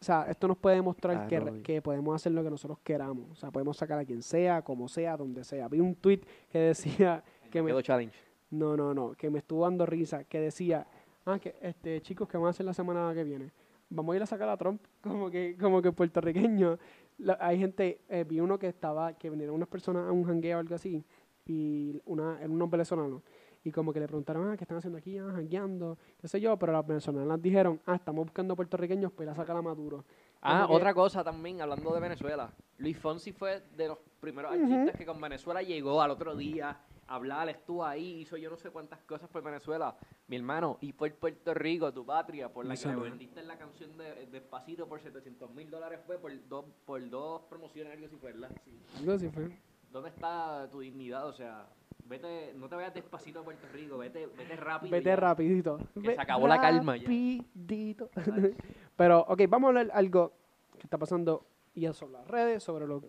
o 0.00 0.04
sea, 0.04 0.24
esto 0.30 0.48
nos 0.48 0.56
puede 0.56 0.76
demostrar 0.76 1.16
Ah, 1.16 1.26
que, 1.28 1.36
que 1.62 1.82
podemos 1.82 2.14
hacer 2.16 2.32
lo 2.32 2.42
que 2.42 2.48
nosotros 2.48 2.78
queramos, 2.82 3.30
o 3.32 3.34
sea, 3.34 3.50
podemos 3.50 3.76
sacar 3.76 3.98
a 3.98 4.04
quien 4.06 4.22
sea, 4.22 4.62
como 4.62 4.88
sea, 4.88 5.14
donde 5.18 5.44
sea. 5.44 5.68
Vi 5.68 5.80
un 5.80 5.94
tweet 5.94 6.20
que 6.50 6.58
decía 6.58 7.22
que 7.50 7.60
me, 7.60 7.82
challenge 7.82 8.16
no, 8.50 8.78
no, 8.78 8.94
no, 8.94 9.12
que 9.12 9.28
me 9.28 9.40
estuvo 9.40 9.64
dando 9.64 9.84
risa, 9.84 10.24
que 10.24 10.40
decía, 10.40 10.86
ah, 11.26 11.38
que 11.38 11.54
este 11.60 12.00
chicos, 12.00 12.26
¿qué 12.30 12.38
van 12.38 12.46
a 12.46 12.50
hacer 12.50 12.64
la 12.64 12.72
semana 12.72 13.12
que 13.12 13.24
viene? 13.24 13.50
Vamos 13.90 14.14
a 14.14 14.16
ir 14.16 14.22
a 14.22 14.26
sacar 14.26 14.48
a 14.48 14.56
Trump, 14.56 14.80
como 15.02 15.30
que, 15.30 15.54
como 15.60 15.82
que 15.82 15.92
puertorriqueño. 15.92 16.78
La- 17.18 17.38
hay 17.40 17.58
gente, 17.58 18.02
eh, 18.08 18.24
vi 18.24 18.40
uno 18.40 18.58
que 18.58 18.68
estaba, 18.68 19.14
que 19.14 19.30
vinieron 19.30 19.54
unas 19.54 19.68
personas 19.68 20.08
a 20.08 20.12
un 20.12 20.24
jangueo 20.24 20.58
o 20.58 20.60
algo 20.60 20.74
así, 20.74 21.04
y 21.46 22.00
una, 22.04 22.38
eran 22.38 22.50
unos 22.50 22.68
venezolanos, 22.68 23.22
y 23.64 23.70
como 23.72 23.92
que 23.92 24.00
le 24.00 24.06
preguntaron, 24.06 24.50
ah, 24.50 24.56
¿qué 24.56 24.64
están 24.64 24.78
haciendo 24.78 24.98
aquí? 24.98 25.16
Ah, 25.18 25.30
jangueando, 25.34 25.96
qué 26.20 26.28
sé 26.28 26.40
yo, 26.40 26.56
pero 26.58 26.72
las 26.72 26.86
venezolanas 26.86 27.40
dijeron, 27.40 27.80
ah, 27.86 27.94
estamos 27.94 28.26
buscando 28.26 28.54
puertorriqueños 28.54 29.12
para 29.12 29.32
a 29.32 29.34
sacar 29.34 29.56
a 29.56 29.62
Maduro. 29.62 30.04
Ah, 30.42 30.66
otra 30.68 30.92
cosa 30.92 31.24
también, 31.24 31.60
hablando 31.60 31.92
de 31.94 32.00
Venezuela. 32.00 32.52
Luis 32.78 32.98
Fonsi 32.98 33.32
fue 33.32 33.62
de 33.76 33.88
los 33.88 33.98
primeros 34.20 34.54
Ujú. 34.54 34.62
artistas 34.74 34.96
que 34.96 35.06
con 35.06 35.20
Venezuela 35.20 35.62
llegó 35.62 36.02
al 36.02 36.10
otro 36.10 36.36
día 36.36 36.76
hablar, 37.08 37.48
estuvo 37.48 37.84
ahí, 37.84 38.20
hizo 38.20 38.36
yo 38.36 38.50
no 38.50 38.56
sé 38.56 38.70
cuántas 38.70 39.00
cosas 39.00 39.28
por 39.28 39.42
Venezuela. 39.42 39.96
Mi 40.28 40.36
hermano, 40.36 40.78
y 40.80 40.92
por 40.92 41.12
Puerto 41.14 41.54
Rico, 41.54 41.92
tu 41.92 42.04
patria, 42.04 42.52
por 42.52 42.64
la 42.66 42.76
que 42.76 42.86
madre. 42.86 43.10
vendiste 43.10 43.42
la 43.42 43.56
canción 43.58 43.96
de 43.96 44.26
Despacito 44.26 44.88
por 44.88 45.00
700 45.00 45.50
mil 45.52 45.70
dólares 45.70 46.00
fue 46.06 46.18
por 46.18 46.32
dos, 46.48 46.64
por 46.84 47.08
dos 47.08 47.42
promociones, 47.48 47.92
algo 47.92 48.06
así 48.06 48.16
fue, 48.16 48.32
¿verdad? 48.32 48.50
Algo 48.98 49.12
así 49.12 49.28
fue. 49.28 49.56
¿Dónde 49.92 50.10
está 50.10 50.68
tu 50.70 50.80
dignidad? 50.80 51.26
O 51.26 51.32
sea, 51.32 51.68
vete, 52.08 52.52
no 52.54 52.68
te 52.68 52.74
vayas 52.74 52.94
despacito 52.94 53.40
a 53.40 53.44
Puerto 53.44 53.66
Rico, 53.72 53.98
vete, 53.98 54.26
vete 54.26 54.56
rápido. 54.56 54.90
Vete 54.90 55.10
ya. 55.10 55.16
rapidito. 55.16 55.78
Que 55.94 56.14
se 56.14 56.20
acabó 56.20 56.48
la 56.48 56.60
calma 56.60 56.96
ya. 56.96 57.02
Rapidito. 57.02 58.10
Pero, 58.96 59.20
ok, 59.20 59.42
vamos 59.48 59.68
a 59.68 59.68
hablar 59.68 59.90
algo 59.92 60.32
que 60.78 60.82
está 60.84 60.98
pasando 60.98 61.46
y 61.74 61.86
es 61.86 61.96
sobre 61.96 62.14
las 62.14 62.26
redes, 62.26 62.62
sobre 62.62 62.86
los 62.86 63.02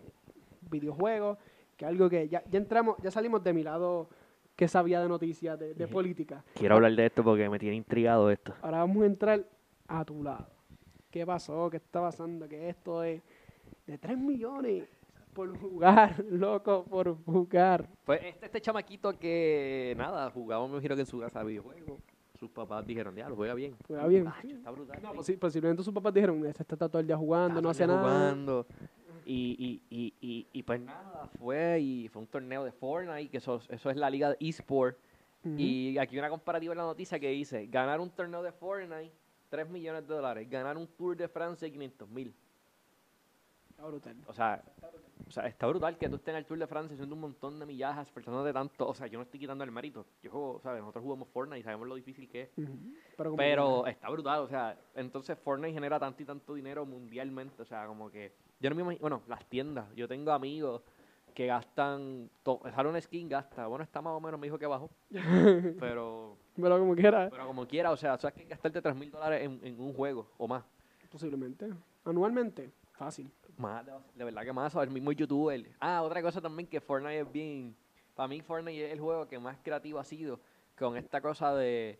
videojuegos, 0.70 1.38
que 1.78 1.86
algo 1.86 2.10
que 2.10 2.28
ya, 2.28 2.42
ya 2.50 2.58
entramos, 2.58 2.96
ya 3.02 3.10
salimos 3.10 3.42
de 3.42 3.52
mi 3.54 3.62
lado 3.62 4.08
que 4.56 4.66
sabía 4.66 5.00
de 5.00 5.08
noticias, 5.08 5.56
de, 5.58 5.72
de 5.72 5.86
política. 5.86 6.44
Quiero 6.54 6.74
hablar 6.74 6.92
de 6.92 7.06
esto 7.06 7.22
porque 7.22 7.48
me 7.48 7.60
tiene 7.60 7.76
intrigado 7.76 8.28
esto. 8.30 8.52
Ahora 8.60 8.78
vamos 8.78 9.04
a 9.04 9.06
entrar 9.06 9.44
a 9.86 10.04
tu 10.04 10.22
lado. 10.24 10.48
¿Qué 11.10 11.24
pasó? 11.24 11.70
¿Qué 11.70 11.76
está 11.76 12.00
pasando? 12.00 12.48
Que 12.48 12.68
esto 12.68 13.04
es 13.04 13.22
de 13.86 13.96
3 13.96 14.18
millones 14.18 14.88
por 15.32 15.56
jugar, 15.56 16.24
loco, 16.30 16.84
por 16.84 17.16
jugar. 17.24 17.88
Pues 18.04 18.20
este, 18.24 18.46
este 18.46 18.60
chamaquito 18.60 19.16
que, 19.16 19.94
nada, 19.96 20.28
jugaba, 20.32 20.66
me 20.66 20.72
imagino 20.72 20.96
que 20.96 21.02
en 21.02 21.06
su 21.06 21.20
casa 21.20 21.38
de 21.38 21.46
videojuegos. 21.46 22.00
Sus 22.34 22.50
papás 22.50 22.84
dijeron, 22.86 23.14
ya, 23.16 23.28
lo 23.28 23.36
juega 23.36 23.54
bien. 23.54 23.76
Juega 23.86 24.06
bien. 24.06 24.24
Macho, 24.24 24.48
está 24.48 24.70
brutal. 24.70 25.00
No, 25.02 25.12
posiblemente 25.40 25.82
sus 25.84 25.94
papás 25.94 26.14
dijeron, 26.14 26.44
este 26.46 26.62
está 26.64 26.88
todo 26.88 26.98
el 27.00 27.06
día 27.06 27.16
jugando, 27.16 27.54
Está 27.58 27.62
no 27.62 27.70
hace 27.70 27.86
nada. 27.86 28.00
jugando. 28.00 28.66
Y, 29.30 29.82
y, 29.90 29.94
y, 29.94 30.14
y, 30.22 30.46
y 30.54 30.62
pues 30.62 30.80
nada, 30.80 31.28
fue 31.38 31.80
y 31.80 32.08
fue 32.08 32.22
un 32.22 32.28
torneo 32.28 32.64
de 32.64 32.72
Fortnite, 32.72 33.28
que 33.28 33.36
eso, 33.36 33.60
eso 33.68 33.90
es 33.90 33.96
la 33.98 34.08
liga 34.08 34.30
de 34.30 34.36
eSport. 34.40 34.96
Y 35.44 35.98
aquí 35.98 36.18
una 36.18 36.30
comparativa 36.30 36.72
en 36.72 36.78
la 36.78 36.84
noticia 36.84 37.18
que 37.20 37.28
dice, 37.28 37.66
ganar 37.66 38.00
un 38.00 38.10
torneo 38.10 38.42
de 38.42 38.52
Fortnite, 38.52 39.12
3 39.50 39.68
millones 39.68 40.08
de 40.08 40.14
dólares. 40.14 40.48
Ganar 40.48 40.78
un 40.78 40.86
Tour 40.86 41.16
de 41.16 41.28
Francia, 41.28 41.70
500 41.70 42.08
mil. 42.08 42.34
Está 43.70 43.86
brutal. 43.86 44.16
O 44.26 44.32
sea, 44.32 44.62
o 45.26 45.30
sea, 45.30 45.46
está 45.46 45.66
brutal 45.66 45.98
que 45.98 46.08
tú 46.08 46.16
estés 46.16 46.32
en 46.32 46.36
el 46.36 46.46
Tour 46.46 46.58
de 46.58 46.66
Francia 46.66 46.94
haciendo 46.94 47.14
un 47.14 47.20
montón 47.20 47.58
de 47.58 47.66
millajas, 47.66 48.12
de 48.14 48.52
tanto. 48.52 48.88
O 48.88 48.94
sea, 48.94 49.06
yo 49.08 49.18
no 49.18 49.24
estoy 49.24 49.40
quitando 49.40 49.62
el 49.62 49.70
mérito. 49.70 50.06
Yo 50.22 50.30
juego, 50.30 50.60
¿sabes? 50.62 50.80
Nosotros 50.80 51.04
jugamos 51.04 51.28
Fortnite 51.28 51.60
y 51.60 51.62
sabemos 51.62 51.86
lo 51.86 51.94
difícil 51.94 52.28
que 52.28 52.42
es. 52.42 52.50
Pero 53.36 53.86
está 53.86 54.08
brutal, 54.08 54.40
o 54.40 54.48
sea, 54.48 54.78
entonces 54.94 55.38
Fortnite 55.38 55.74
genera 55.74 55.98
tanto 55.98 56.22
y 56.22 56.26
tanto 56.26 56.54
dinero 56.54 56.86
mundialmente, 56.86 57.60
o 57.62 57.66
sea, 57.66 57.86
como 57.86 58.10
que 58.10 58.32
yo 58.60 58.70
no 58.70 58.76
me 58.76 58.82
imagino, 58.82 59.00
bueno, 59.00 59.22
las 59.28 59.44
tiendas, 59.46 59.86
yo 59.94 60.08
tengo 60.08 60.32
amigos 60.32 60.82
que 61.34 61.46
gastan, 61.46 62.28
sale 62.74 62.88
una 62.88 63.00
skin, 63.00 63.28
gasta, 63.28 63.66
bueno, 63.68 63.84
está 63.84 64.02
más 64.02 64.12
o 64.12 64.20
menos, 64.20 64.40
me 64.40 64.48
dijo 64.48 64.58
que 64.58 64.66
bajó, 64.66 64.90
pero, 65.80 66.36
pero 66.56 66.78
como 66.78 66.96
quiera, 66.96 67.28
pero 67.30 67.46
como 67.46 67.66
quiera, 67.66 67.92
o 67.92 67.96
sea, 67.96 68.14
o 68.14 68.18
sea, 68.18 68.32
que 68.32 68.44
gastarte 68.44 68.82
3 68.82 68.96
mil 68.96 69.10
dólares 69.10 69.42
en, 69.44 69.60
en 69.62 69.80
un 69.80 69.92
juego 69.94 70.28
o 70.36 70.48
más, 70.48 70.64
posiblemente. 71.10 71.72
Anualmente, 72.04 72.72
fácil. 72.92 73.30
más, 73.56 73.86
de, 73.86 74.24
verdad 74.24 74.42
que 74.42 74.52
más, 74.52 74.74
el 74.74 74.90
mismo 74.90 75.12
youtuber. 75.12 75.64
Ah, 75.78 76.02
otra 76.02 76.22
cosa 76.22 76.40
también 76.40 76.68
que 76.68 76.80
Fortnite 76.80 77.20
es 77.20 77.32
bien, 77.32 77.76
para 78.16 78.26
mí 78.26 78.40
Fortnite 78.40 78.86
es 78.86 78.92
el 78.92 79.00
juego 79.00 79.28
que 79.28 79.38
más 79.38 79.58
creativo 79.62 80.00
ha 80.00 80.04
sido 80.04 80.40
con 80.76 80.96
esta 80.96 81.20
cosa 81.20 81.54
de 81.54 81.98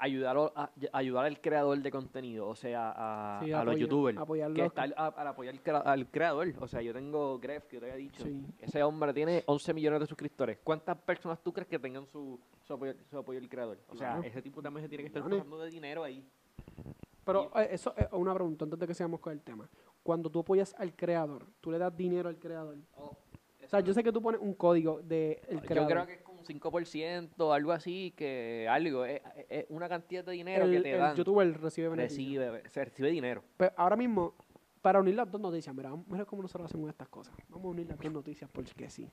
ayudar, 0.00 0.36
a, 0.56 0.70
ayudar 0.92 1.26
al 1.26 1.40
creador 1.40 1.78
de 1.78 1.90
contenido, 1.90 2.48
o 2.48 2.54
sea, 2.56 2.92
a, 2.96 3.40
Sí, 3.44 3.52
a 3.52 3.62
los 3.62 3.76
youtubers. 3.78 4.18
apoyarlos. 4.18 4.56
Que 4.56 4.64
está 4.64 4.82
al, 4.82 4.94
a- 4.96 5.06
al 5.08 5.26
apoyar 5.28 5.54
al, 5.54 5.60
crea- 5.62 5.78
al 5.78 6.06
creador. 6.10 6.48
O 6.60 6.66
sea, 6.66 6.82
yo 6.82 6.92
tengo 6.92 7.38
Gref, 7.38 7.64
que 7.66 7.78
te 7.78 7.84
había 7.86 7.96
dicho. 7.96 8.24
Sí. 8.24 8.44
Ese 8.58 8.82
hombre 8.82 9.12
tiene 9.12 9.42
11 9.46 9.72
millones 9.74 10.00
de 10.00 10.06
suscriptores. 10.06 10.58
¿Cuántas 10.64 10.96
personas 10.98 11.38
tú 11.42 11.52
crees 11.52 11.68
que 11.68 11.78
tengan 11.78 12.06
su, 12.06 12.40
su, 12.64 12.72
apoyo, 12.74 12.94
su 13.10 13.18
apoyo 13.18 13.38
al 13.38 13.48
creador? 13.48 13.78
O 13.88 13.94
sea, 13.96 14.14
Claro. 14.14 14.22
ese 14.24 14.42
tipo 14.42 14.60
también 14.62 14.84
se 14.84 14.88
tiene 14.88 15.04
que 15.04 15.08
estar 15.08 15.22
pasando 15.22 15.58
de 15.60 15.70
dinero 15.70 16.02
ahí. 16.02 16.24
Pero 17.24 17.50
eh, 17.56 17.68
eso 17.72 17.94
es 17.96 18.06
una 18.12 18.34
pregunta 18.34 18.64
antes 18.64 18.78
de 18.78 18.86
que 18.86 18.94
sigamos 18.94 19.20
con 19.20 19.32
el 19.32 19.40
tema. 19.42 19.68
Cuando 20.02 20.30
tú 20.30 20.40
apoyas 20.40 20.74
al 20.78 20.94
creador, 20.94 21.46
tú 21.60 21.70
le 21.70 21.78
das 21.78 21.94
dinero 21.96 22.28
al 22.28 22.38
creador. 22.38 22.76
O 22.96 23.16
sea, 23.68 23.80
yo 23.80 23.92
sé 23.94 24.02
que 24.02 24.10
tú 24.10 24.20
pones 24.20 24.40
un 24.40 24.54
código 24.54 25.00
de 25.02 25.40
el 25.48 25.60
Yo 25.60 25.66
creador. 25.66 25.92
creo 25.92 26.06
que 26.06 26.22
un 26.40 26.60
5%, 26.60 27.52
algo 27.54 27.72
así, 27.72 28.12
que 28.16 28.66
algo. 28.68 29.04
Es, 29.04 29.20
es- 29.36 29.46
es 29.50 29.66
una 29.68 29.88
cantidad 29.88 30.24
de 30.24 30.32
dinero 30.32 30.68
que 30.70 30.80
te 30.80 30.92
el 30.92 30.98
dan. 30.98 31.16
youtuber 31.16 31.60
recibe 31.60 31.88
beneficio. 31.88 32.40
recibe, 32.40 32.68
se 32.68 32.84
recibe 32.84 33.10
dinero. 33.10 33.42
Pero 33.56 33.72
ahora 33.76 33.96
mismo, 33.96 34.34
para 34.82 35.00
unir 35.00 35.14
las 35.14 35.30
dos 35.30 35.40
noticias, 35.40 35.74
mira, 35.74 35.92
mira 36.08 36.24
cómo 36.24 36.42
nosotros 36.42 36.70
hacemos 36.70 36.88
estas 36.90 37.08
cosas. 37.08 37.34
Vamos 37.48 37.66
a 37.66 37.68
unir 37.68 37.86
las 37.88 37.98
dos 37.98 38.12
noticias 38.12 38.48
porque 38.52 38.88
sí. 38.90 39.08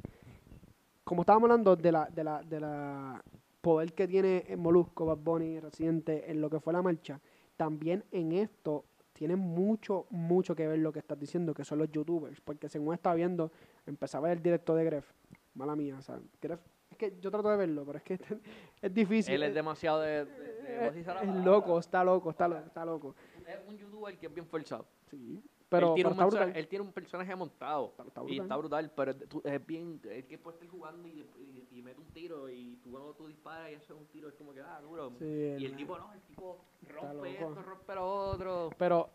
Como 1.04 1.22
estábamos 1.22 1.50
hablando 1.50 1.76
de 1.76 1.92
la, 1.92 2.06
de 2.06 2.24
la, 2.24 2.42
de 2.44 2.60
la 2.60 3.24
poder 3.62 3.94
que 3.94 4.08
tiene 4.08 4.44
el 4.48 4.58
Molusco, 4.58 5.06
Bad 5.06 5.18
Bunny, 5.18 5.60
Residente, 5.60 6.30
en 6.32 6.42
lo 6.42 6.50
que 6.50 6.60
fue 6.60 6.74
la 6.74 6.82
marcha, 6.82 7.20
también 7.56 8.04
en 8.12 8.34
esto 8.34 8.86
tiene 9.13 9.36
mucho, 9.36 10.06
mucho 10.10 10.56
que 10.56 10.68
ver 10.68 10.80
lo 10.80 10.92
que 10.92 11.00
estás 11.00 11.18
diciendo, 11.18 11.54
que 11.54 11.63
son 11.66 11.80
los 11.80 11.90
youtubers. 11.92 12.40
Porque 12.42 12.70
según 12.70 12.94
estaba 12.94 13.16
viendo, 13.16 13.52
empezaba 13.86 14.32
el 14.32 14.42
directo 14.44 14.76
de 14.76 14.84
Gref. 14.86 15.12
Mala 15.56 15.76
mía, 15.76 15.96
o 15.98 16.02
sea, 16.02 16.20
Gref, 16.42 16.60
es 17.05 17.12
que 17.13 17.19
yo 17.21 17.29
trato 17.31 17.49
de 17.49 17.57
verlo, 17.57 17.86
pero 17.86 17.97
es 17.99 18.03
que 18.03 18.19
es 18.81 18.93
difícil. 18.93 19.36
Él 19.36 19.43
es 19.43 19.53
demasiado 19.53 20.01
de... 20.01 20.25
de- 20.25 20.25
de- 20.25 20.57
eh, 20.67 20.77
¿cómo 20.79 20.91
se 20.91 20.97
dice 20.97 21.13
la 21.13 21.21
es 21.21 21.45
loco, 21.45 21.79
está 21.79 22.03
loco, 22.03 22.29
está 22.31 22.47
loco, 22.47 22.65
está 22.65 22.86
loco. 22.86 23.15
Es 23.47 23.57
un 23.67 23.77
youtuber 23.77 24.17
que 24.17 24.25
es 24.27 24.33
bien 24.33 24.45
forzado. 24.47 24.86
Sí. 25.10 25.41
Pero, 25.69 25.89
él, 25.89 25.95
tiene 25.95 26.10
pero 26.10 26.10
un 26.10 26.13
está 26.13 26.23
mensaje- 26.25 26.43
brutal. 26.45 26.60
él 26.62 26.67
tiene 26.69 26.86
un 26.86 26.91
personaje 26.93 27.36
montado. 27.36 27.93
Está 28.05 28.23
Y 28.27 28.39
está 28.39 28.55
brutal, 28.57 28.91
pero 28.95 29.12
es- 29.12 29.29
tú- 29.29 29.41
es 29.43 29.65
bien. 29.65 29.99
Es 30.10 30.25
que 30.25 30.38
puede 30.38 30.55
estar 30.55 30.69
jugando 30.69 31.07
y, 31.07 31.25
y, 31.39 31.67
y 31.71 31.81
mete 31.81 31.99
un 32.01 32.07
tiro 32.07 32.49
y 32.49 32.77
tú 32.83 32.91
cuando 32.91 33.13
tú 33.13 33.27
disparas 33.27 33.71
y 33.71 33.75
haces 33.75 33.91
un 33.91 34.05
tiro 34.07 34.27
es 34.29 34.36
como 34.36 34.53
que, 34.53 34.62
ah, 34.62 34.79
duro. 34.81 35.12
Sí, 35.19 35.25
y 35.25 35.65
el 35.65 35.75
tipo 35.75 35.97
no, 35.97 36.13
el 36.13 36.21
tipo 36.21 36.57
rompe 36.89 37.31
esto, 37.33 37.55
rompe 37.63 37.95
lo 37.95 38.05
otro. 38.07 38.69
Pero 38.77 39.10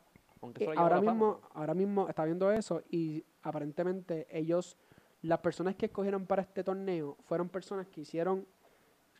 eh, 0.58 0.74
ahora 0.76 1.00
mismo, 1.00 1.40
ahora 1.54 1.74
mismo 1.74 2.08
está 2.08 2.24
viendo 2.24 2.50
eso 2.50 2.82
y 2.90 3.24
aparentemente 3.42 4.26
ellos, 4.30 4.76
las 5.22 5.38
personas 5.38 5.76
que 5.76 5.86
escogieron 5.86 6.26
para 6.26 6.42
este 6.42 6.64
torneo 6.64 7.16
fueron 7.24 7.48
personas 7.48 7.86
que 7.88 8.00
hicieron 8.02 8.46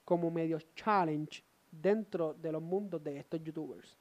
como 0.04 0.30
medio 0.30 0.58
challenge 0.74 1.44
dentro 1.70 2.34
de 2.34 2.52
los 2.52 2.62
mundos 2.62 3.02
de 3.02 3.18
estos 3.18 3.42
youtubers. 3.42 3.96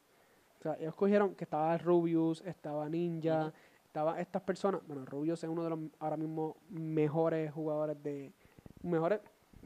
O 0.59 0.63
sea, 0.63 0.75
ellos 0.79 0.95
cogieron 0.95 1.35
que 1.35 1.43
estaba 1.43 1.77
Rubius, 1.77 2.41
estaba 2.41 2.87
Ninja, 2.89 3.47
Ujú. 3.47 3.53
estaba 3.85 4.19
estas 4.19 4.41
personas, 4.41 4.81
bueno, 4.85 5.05
Rubius 5.05 5.43
es 5.43 5.49
uno 5.49 5.63
de 5.63 5.69
los 5.69 5.79
ahora 5.99 6.17
mismo 6.17 6.57
mejores 6.69 7.51
jugadores 7.51 8.01
de 8.03 8.31
mejores 8.83 9.19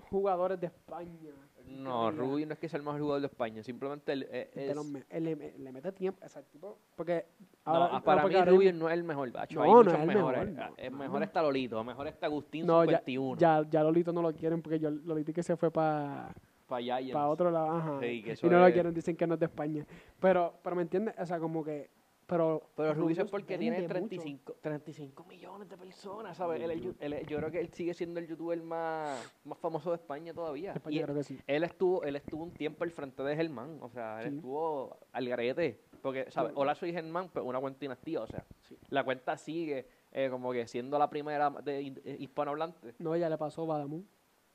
jugadores 0.09 0.59
de 0.59 0.67
España. 0.67 1.31
No. 1.67 2.11
Rubio 2.11 2.45
no 2.47 2.53
es 2.53 2.59
que 2.59 2.69
sea 2.69 2.77
el 2.77 2.83
mejor 2.83 3.01
jugador 3.01 3.21
de 3.21 3.27
España, 3.27 3.63
simplemente 3.63 4.11
él, 4.13 4.27
eh, 4.29 4.49
es. 4.53 5.21
le, 5.21 5.35
le 5.57 5.71
mete 5.71 5.91
tiempo, 5.91 6.25
o 6.25 6.29
sea, 6.29 6.41
el 6.41 6.47
tipo, 6.47 6.77
porque 6.95 7.25
No, 7.65 7.73
ahora- 7.73 7.89
ah, 7.97 8.01
para 8.03 8.25
mí 8.27 8.35
Rubio 8.43 8.73
no 8.73 8.87
es 8.89 8.93
el 8.93 9.03
mejor, 9.03 9.31
bacho, 9.31 9.59
No, 9.59 9.63
hay 9.63 9.71
no 9.71 9.81
es 9.81 9.93
el 9.99 10.07
mejor, 10.07 10.35
Ah, 10.35 10.71
es 10.77 10.91
mejor 10.91 11.23
está 11.23 11.41
Lolito, 11.41 11.83
mejor 11.83 12.07
está 12.07 12.27
Agustín 12.27 12.65
No, 12.65 12.83
ya, 12.85 12.99
51. 12.99 13.39
ya, 13.39 13.65
ya 13.69 13.83
Lolito 13.83 14.11
no 14.13 14.21
lo 14.21 14.33
quieren 14.33 14.61
porque 14.61 14.79
yo, 14.79 14.89
Lolito 14.91 15.33
que 15.33 15.43
se 15.43 15.55
fue 15.57 15.71
para 15.71 16.33
para 16.67 16.83
pa 17.13 17.27
otro 17.27 17.51
lado, 17.51 17.71
ajá, 17.71 17.99
Sí, 17.99 18.23
y 18.41 18.49
no 18.49 18.59
lo 18.59 18.71
quieren, 18.73 18.93
dicen 18.93 19.15
que 19.15 19.27
no 19.27 19.35
es 19.35 19.39
de 19.39 19.45
España. 19.45 19.85
Pero, 20.19 20.53
pero 20.63 20.75
me 20.75 20.81
entiendes, 20.81 21.13
o 21.19 21.25
sea, 21.25 21.39
como 21.39 21.63
que, 21.63 21.89
pero... 22.25 22.61
Pero 22.75 22.93
Rubio 22.93 23.09
es 23.11 23.17
Rubius 23.17 23.31
porque 23.31 23.57
tiene 23.57 23.79
vende 23.81 23.99
mucho. 23.99 24.07
35, 24.09 24.55
35 24.61 25.23
millones 25.25 25.69
de 25.69 25.77
personas, 25.77 26.37
¿sabes? 26.37 26.61
Él 26.61 26.95
él 26.99 27.25
yo 27.27 27.37
creo 27.37 27.51
que 27.51 27.59
él 27.59 27.69
sigue 27.69 27.93
siendo 27.93 28.19
el 28.19 28.27
youtuber 28.27 28.61
más, 28.61 29.19
más 29.43 29.57
famoso 29.59 29.91
de 29.91 29.97
España 29.97 30.33
todavía. 30.33 30.73
España 30.73 30.95
Y 30.97 31.03
creo 31.03 31.15
que 31.15 31.23
sí. 31.23 31.39
él 31.47 31.63
estuvo, 31.63 32.03
él 32.03 32.15
estuvo 32.15 32.43
un 32.43 32.51
tiempo 32.51 32.83
al 32.83 32.91
frente 32.91 33.23
de 33.23 33.35
Germán, 33.35 33.77
o 33.81 33.89
sea, 33.89 34.21
él 34.21 34.29
Sí. 34.31 34.35
estuvo 34.37 34.97
al 35.11 35.27
garete. 35.29 35.81
Porque, 36.01 36.29
¿sabes? 36.29 36.51
Hola, 36.55 36.75
soy 36.75 36.91
Germán, 36.93 37.29
pero 37.33 37.45
una 37.45 37.59
cuenta 37.59 37.83
inactiva, 37.85 38.21
o 38.23 38.27
sea, 38.27 38.45
Sí. 38.61 38.77
la 38.89 39.03
cuenta 39.03 39.37
sigue 39.37 39.87
eh, 40.11 40.29
como 40.29 40.51
que 40.53 40.65
siendo 40.67 40.97
la 40.97 41.09
primera 41.09 41.49
de 41.49 41.81
hi- 41.81 42.01
hispanohablante. 42.19 42.95
No, 42.99 43.15
ya 43.17 43.27
le 43.29 43.37
pasó 43.37 43.65
Badamun. 43.65 44.07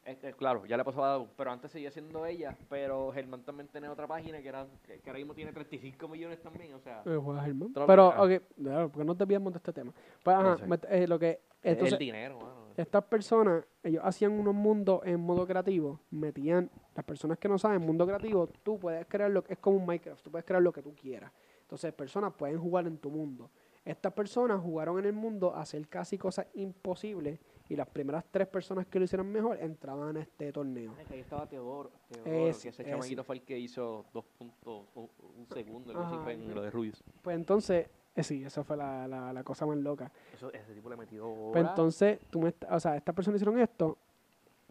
Es 0.04 0.16
que, 0.16 0.32
claro, 0.32 0.64
ya 0.64 0.76
le 0.76 0.84
pasó 0.84 1.04
a 1.04 1.26
pero 1.36 1.50
antes 1.52 1.70
seguía 1.70 1.90
siendo 1.90 2.24
ella, 2.24 2.56
pero 2.68 3.12
Germán 3.12 3.42
también 3.44 3.68
tenía 3.68 3.92
otra 3.92 4.06
página 4.06 4.40
que, 4.40 4.48
era, 4.48 4.66
que, 4.82 4.98
que 5.00 5.10
ahora 5.10 5.18
mismo 5.18 5.34
tiene 5.34 5.52
35 5.52 6.08
millones 6.08 6.40
también, 6.40 6.72
o 6.74 6.80
sea, 6.80 7.02
Eh, 7.04 7.18
juega 7.22 7.42
Germán. 7.42 7.72
Pero, 7.74 8.10
cara. 8.10 8.22
ok, 8.22 8.42
claro, 8.56 8.90
porque 8.90 9.04
no 9.04 9.14
te 9.14 9.26
de 9.26 9.50
este 9.56 9.72
tema. 9.72 9.92
Pues, 10.22 10.36
ajá, 10.36 10.56
sé. 10.56 10.66
eh, 10.90 11.06
lo 11.06 11.18
que... 11.18 11.30
es 11.30 11.72
Entonces, 11.72 11.92
el 11.92 11.98
dinero, 11.98 12.38
mano. 12.38 12.54
estas 12.76 13.04
personas, 13.04 13.64
ellos 13.82 14.02
hacían 14.02 14.32
unos 14.32 14.54
mundos 14.54 15.02
en 15.04 15.20
modo 15.20 15.46
creativo, 15.46 16.00
metían, 16.10 16.70
las 16.94 17.04
personas 17.04 17.38
que 17.38 17.48
no 17.48 17.58
saben, 17.58 17.82
mundo 17.82 18.06
creativo, 18.06 18.48
tú 18.62 18.78
puedes 18.78 19.06
crear 19.06 19.30
lo 19.30 19.44
que 19.44 19.52
es 19.52 19.58
como 19.58 19.76
un 19.76 19.86
Minecraft, 19.86 20.22
tú 20.22 20.30
puedes 20.30 20.46
crear 20.46 20.62
lo 20.62 20.72
que 20.72 20.82
tú 20.82 20.94
quieras. 20.94 21.30
Entonces, 21.60 21.92
personas 21.92 22.32
pueden 22.32 22.58
jugar 22.58 22.86
en 22.86 22.96
tu 22.96 23.10
mundo. 23.10 23.50
Estas 23.84 24.12
personas 24.12 24.60
jugaron 24.60 24.98
en 24.98 25.04
el 25.06 25.12
mundo 25.12 25.54
a 25.54 25.60
hacer 25.60 25.86
casi 25.88 26.18
cosas 26.18 26.46
imposibles 26.54 27.38
y 27.70 27.76
las 27.76 27.86
primeras 27.86 28.24
tres 28.30 28.48
personas 28.48 28.84
que 28.86 28.98
lo 28.98 29.04
hicieron 29.04 29.30
mejor 29.30 29.56
entraban 29.60 30.16
a 30.16 30.20
este 30.20 30.52
torneo. 30.52 30.92
Que 31.06 31.14
ahí 31.14 31.20
estaba 31.20 31.46
Teodoro, 31.46 31.92
Teodoro 32.08 32.48
Ese, 32.48 32.62
que 32.64 32.68
ese 32.70 32.84
chamaquito 32.84 33.22
fue 33.22 33.36
el 33.36 33.42
que 33.42 33.56
hizo 33.58 34.04
dos 34.12 34.24
puntos, 34.36 34.86
un, 34.96 35.08
un 35.38 35.46
segundo, 35.48 35.92
algo 35.92 36.02
así 36.02 36.14
Ajá. 36.16 36.24
fue 36.24 36.32
en 36.32 36.52
lo 36.52 36.62
de 36.62 36.70
Rubius. 36.70 37.02
Pues 37.22 37.36
entonces, 37.36 37.86
eh, 38.16 38.22
sí, 38.24 38.42
esa 38.42 38.64
fue 38.64 38.76
la, 38.76 39.06
la, 39.06 39.32
la 39.32 39.44
cosa 39.44 39.66
más 39.66 39.78
loca. 39.78 40.10
Eso, 40.34 40.52
ese 40.52 40.74
tipo 40.74 40.90
le 40.90 40.96
metió 40.96 41.32
Pues 41.52 41.64
entonces, 41.64 42.18
tú 42.28 42.40
me, 42.40 42.52
o 42.68 42.80
sea, 42.80 42.96
estas 42.96 43.14
personas 43.14 43.40
hicieron 43.40 43.60
esto 43.60 43.96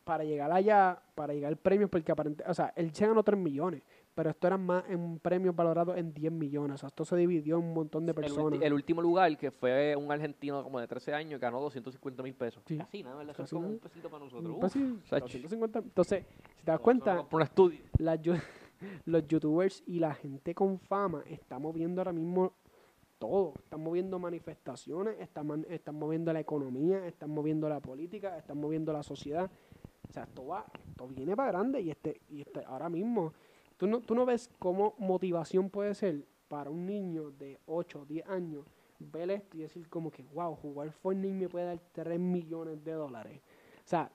para 0.04 0.26
llegar 0.26 0.52
allá, 0.52 1.02
para 1.16 1.34
llegar 1.34 1.48
al 1.48 1.58
premio, 1.58 1.88
porque 1.88 2.12
aparente, 2.12 2.44
o 2.46 2.54
sea, 2.54 2.74
él 2.76 2.94
se 2.94 3.08
ganó 3.08 3.24
3 3.24 3.40
millones, 3.40 3.82
pero 4.20 4.32
esto 4.32 4.48
era 4.48 4.58
más 4.58 4.84
en 4.90 5.00
un 5.00 5.18
premio 5.18 5.54
valorado 5.54 5.96
en 5.96 6.14
10 6.14 6.34
millones, 6.34 6.76
o 6.76 6.78
sea, 6.78 6.88
esto 6.88 7.06
se 7.06 7.16
dividió 7.16 7.58
en 7.58 7.64
un 7.64 7.74
montón 7.74 8.06
de 8.06 8.10
el, 8.10 8.16
personas. 8.18 8.62
el 8.62 8.74
último 8.74 9.02
lugar, 9.02 9.38
que 9.38 9.50
fue 9.50 9.96
un 9.96 10.12
argentino 10.12 10.62
como 10.62 10.78
de 10.78 10.90
13 10.90 11.14
años, 11.14 11.40
ganó 11.40 11.62
250 11.62 12.22
mil 12.22 12.34
pesos. 12.34 12.62
Sí. 12.68 12.78
Casi 12.78 13.02
nada, 13.02 13.16
¿verdad? 13.16 13.34
Eso 13.34 13.44
es 13.44 13.50
como 13.50 13.70
un 13.70 13.80
pesito 13.80 14.10
para 14.10 14.26
nosotros. 14.26 14.74
Sach. 15.06 15.22
250. 15.22 15.80
Entonces, 15.80 16.26
si 16.58 16.66
te 16.66 16.70
das 16.70 16.82
cuenta, 16.82 17.26
un 17.32 17.42
estudio. 17.42 17.80
los 19.06 19.26
youtubers 19.26 19.84
y 19.88 20.00
la 20.00 20.14
gente 20.14 20.54
con 20.54 20.80
fama 20.80 21.24
están 21.26 21.62
moviendo 21.62 22.02
ahora 22.02 22.12
mismo 22.12 22.52
todo. 23.20 23.54
Están 23.56 23.80
moviendo 23.80 24.20
manifestaciones, 24.20 25.18
están, 25.22 25.66
están 25.70 25.96
moviendo 25.96 26.34
la 26.34 26.42
economía, 26.42 27.08
están 27.08 27.30
moviendo 27.30 27.70
la 27.70 27.80
política, 27.80 28.38
están 28.38 28.58
moviendo 28.58 28.92
la 28.92 29.02
sociedad. 29.02 29.50
O 30.10 30.12
sea, 30.12 30.24
esto 30.24 30.46
va, 30.46 30.66
esto 30.90 31.08
viene 31.08 31.38
para 31.38 31.54
grande 31.54 31.80
y 31.80 31.90
este, 31.90 32.20
y 32.28 32.42
este 32.42 32.66
ahora 32.66 32.90
mismo. 32.90 33.32
¿Tú 33.80 33.88
no, 33.88 34.02
tú 34.02 34.14
no 34.14 34.26
ves 34.26 34.52
cómo 34.60 34.94
motivación 35.00 35.70
puede 35.70 35.96
ser 35.96 36.28
para 36.50 36.70
un 36.70 36.86
niño 36.86 37.32
de 37.32 37.60
8 37.66 38.02
o 38.02 38.06
10 38.06 38.28
años 38.28 38.66
ver 39.00 39.32
esto 39.32 39.58
y 39.58 39.62
decir 39.62 39.88
como 39.88 40.12
que, 40.12 40.24
wow, 40.34 40.54
jugar 40.56 40.92
Fortnite 40.92 41.34
me 41.34 41.48
puede 41.48 41.66
dar 41.66 41.80
3 41.94 42.20
millones 42.20 42.84
de 42.84 42.92
dólares. 42.92 43.42
O 43.86 43.88
sea, 43.88 44.12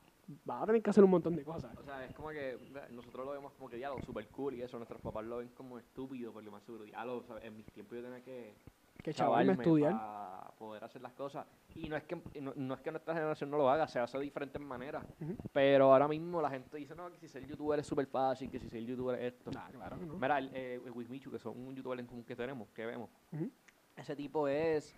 va 0.48 0.62
a 0.62 0.66
tener 0.66 0.82
que 0.82 0.90
hacer 0.90 1.02
un 1.02 1.10
montón 1.10 1.34
de 1.34 1.42
cosas. 1.42 1.74
O 1.78 1.82
sea, 1.82 2.04
es 2.04 2.14
como 2.14 2.28
que 2.28 2.58
nosotros 2.90 3.24
lo 3.24 3.32
vemos 3.32 3.54
como 3.54 3.70
que 3.70 3.76
diálogo 3.76 4.02
super 4.02 4.28
cool 4.28 4.54
y 4.54 4.62
eso. 4.62 4.76
Nuestros 4.76 5.00
papás 5.00 5.24
lo 5.24 5.38
ven 5.38 5.48
como 5.48 5.78
estúpido, 5.78 6.30
porque 6.32 6.50
más 6.50 6.62
seguro 6.62 6.84
diálogo. 6.84 7.20
o 7.20 7.24
sea, 7.24 7.46
En 7.46 7.56
mis 7.56 7.66
tiempos 7.66 7.96
yo 7.96 8.04
tenía 8.04 8.22
que 8.22 8.54
Que 9.04 9.12
chaval, 9.14 9.46
me 9.46 9.52
chavalme 9.52 9.62
estudiar. 9.62 9.92
para 9.92 10.50
poder 10.58 10.82
hacer 10.84 11.02
las 11.02 11.12
cosas. 11.12 11.46
Y 11.74 11.88
no 11.88 11.96
es 11.96 12.04
que 12.04 12.16
no, 12.40 12.52
no 12.56 12.74
es 12.74 12.80
que 12.80 12.90
nuestra 12.90 13.12
generación 13.14 13.50
no 13.50 13.58
lo 13.58 13.68
haga, 13.68 13.86
se 13.86 13.98
hace 13.98 14.16
de 14.18 14.24
diferentes 14.24 14.60
maneras. 14.60 15.04
Ujú. 15.20 15.36
Pero 15.52 15.92
ahora 15.92 16.08
mismo 16.08 16.40
la 16.40 16.48
gente 16.48 16.76
dice, 16.78 16.94
no, 16.94 17.10
que 17.10 17.18
si 17.18 17.28
ser 17.28 17.46
youtuber 17.46 17.78
es 17.80 17.86
súper 17.86 18.06
fácil, 18.06 18.50
que 18.50 18.58
si 18.58 18.68
ser 18.68 18.82
youtuber 18.84 19.20
es 19.20 19.34
esto. 19.34 19.50
Nah, 19.52 19.68
claro 19.70 19.96
no. 19.98 20.14
Mira, 20.14 20.38
el, 20.38 20.50
eh, 20.54 20.80
el 20.84 20.90
Wismichu, 20.90 21.30
que 21.30 21.38
son 21.38 21.56
un 21.58 21.74
youtuber 21.76 22.00
en 22.00 22.06
común 22.06 22.24
que 22.24 22.34
tenemos, 22.34 22.68
que 22.70 22.86
vemos. 22.86 23.10
Ujú. 23.32 23.50
Ese 23.96 24.16
tipo 24.16 24.48
es. 24.48 24.94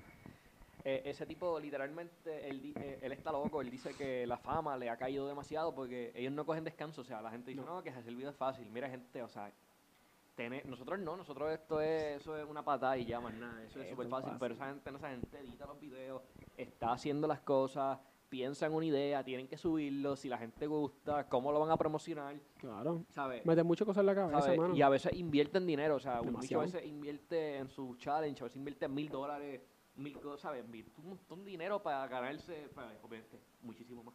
eh, 0.85 1.03
ese 1.05 1.27
tipo, 1.27 1.59
literalmente, 1.59 2.49
él, 2.49 2.73
eh, 2.77 3.01
él 3.03 3.11
está 3.13 3.33
loco. 3.33 3.61
Él 3.61 3.71
dice 3.71 3.93
que 3.95 4.25
la 4.27 4.37
fama 4.39 4.77
le 4.77 4.89
ha 4.89 4.97
caído 4.97 5.27
demasiado 5.27 5.75
porque 5.75 6.13
ellos 6.15 6.33
no 6.33 6.47
cogen 6.47 6.63
descanso. 6.63 7.01
O 7.01 7.05
sea, 7.05 7.21
la 7.21 7.31
gente 7.33 7.51
dice, 7.51 7.65
no, 7.65 7.83
que 7.83 7.91
hacer 7.91 8.15
video 8.15 8.31
es 8.31 8.37
fácil. 8.37 8.69
Mira, 8.71 8.89
gente, 8.89 9.21
o 9.23 9.29
sea, 9.29 9.51
tener- 10.37 10.65
nosotros 10.67 11.01
no, 11.01 11.17
nosotros 11.17 11.51
esto 11.51 11.81
es, 11.81 12.21
eso 12.21 12.37
es 12.37 12.47
una 12.49 12.65
patada 12.65 12.97
y 12.97 13.07
ya 13.07 13.19
más 13.21 13.35
nada. 13.35 13.63
Eso 13.65 13.81
es 13.81 13.91
súper 13.91 14.09
fácil. 14.09 14.25
fácil. 14.31 14.39
Pero 14.39 14.55
esa 14.55 14.67
gente, 14.69 14.91
esa 14.91 15.11
gente 15.11 15.39
edita 15.41 15.67
los 15.67 15.81
videos, 15.81 16.23
está 16.57 16.93
haciendo 16.93 17.27
las 17.27 17.41
cosas, 17.41 17.99
piensa 18.29 18.67
en 18.67 18.75
una 18.75 18.87
idea, 18.87 19.25
tienen 19.25 19.49
que 19.49 19.57
subirlo. 19.57 20.15
Si 20.17 20.29
la 20.29 20.39
gente 20.39 20.67
gusta, 20.67 21.29
¿cómo 21.29 21.51
lo 21.53 21.61
van 21.61 21.71
a 21.71 21.77
promocionar? 21.77 22.37
Claro. 22.59 23.05
¿Sabes? 23.11 23.45
Mete 23.47 23.63
muchas 23.63 23.87
cosas 23.87 24.03
en 24.03 24.07
la 24.07 24.15
cabeza, 24.15 24.41
¿sabes? 24.43 24.59
mano. 24.59 24.77
Y 24.77 24.83
a 24.83 24.89
veces 24.89 25.13
invierten 25.15 25.67
dinero, 25.67 25.97
o 25.97 26.01
sea, 26.01 26.21
un 26.21 26.37
bicho 26.39 26.61
a 26.61 26.65
veces 26.65 26.85
invierte 26.85 27.57
en 27.59 27.69
su 27.69 27.97
challenge, 27.97 28.43
a 28.43 28.45
veces 28.45 28.57
invierte 28.57 28.89
mil 28.89 29.09
dólares, 29.09 29.63
mil 29.97 30.19
cosas, 30.21 30.41
¿sabes? 30.43 30.65
Invierte 30.65 31.01
un 31.01 31.09
montón 31.11 31.45
de 31.45 31.51
dinero 31.53 31.83
para 31.83 32.07
ganarse, 32.09 32.69
para, 32.75 32.89
obviamente, 33.03 33.41
muchísimo 33.63 34.03
más. 34.03 34.15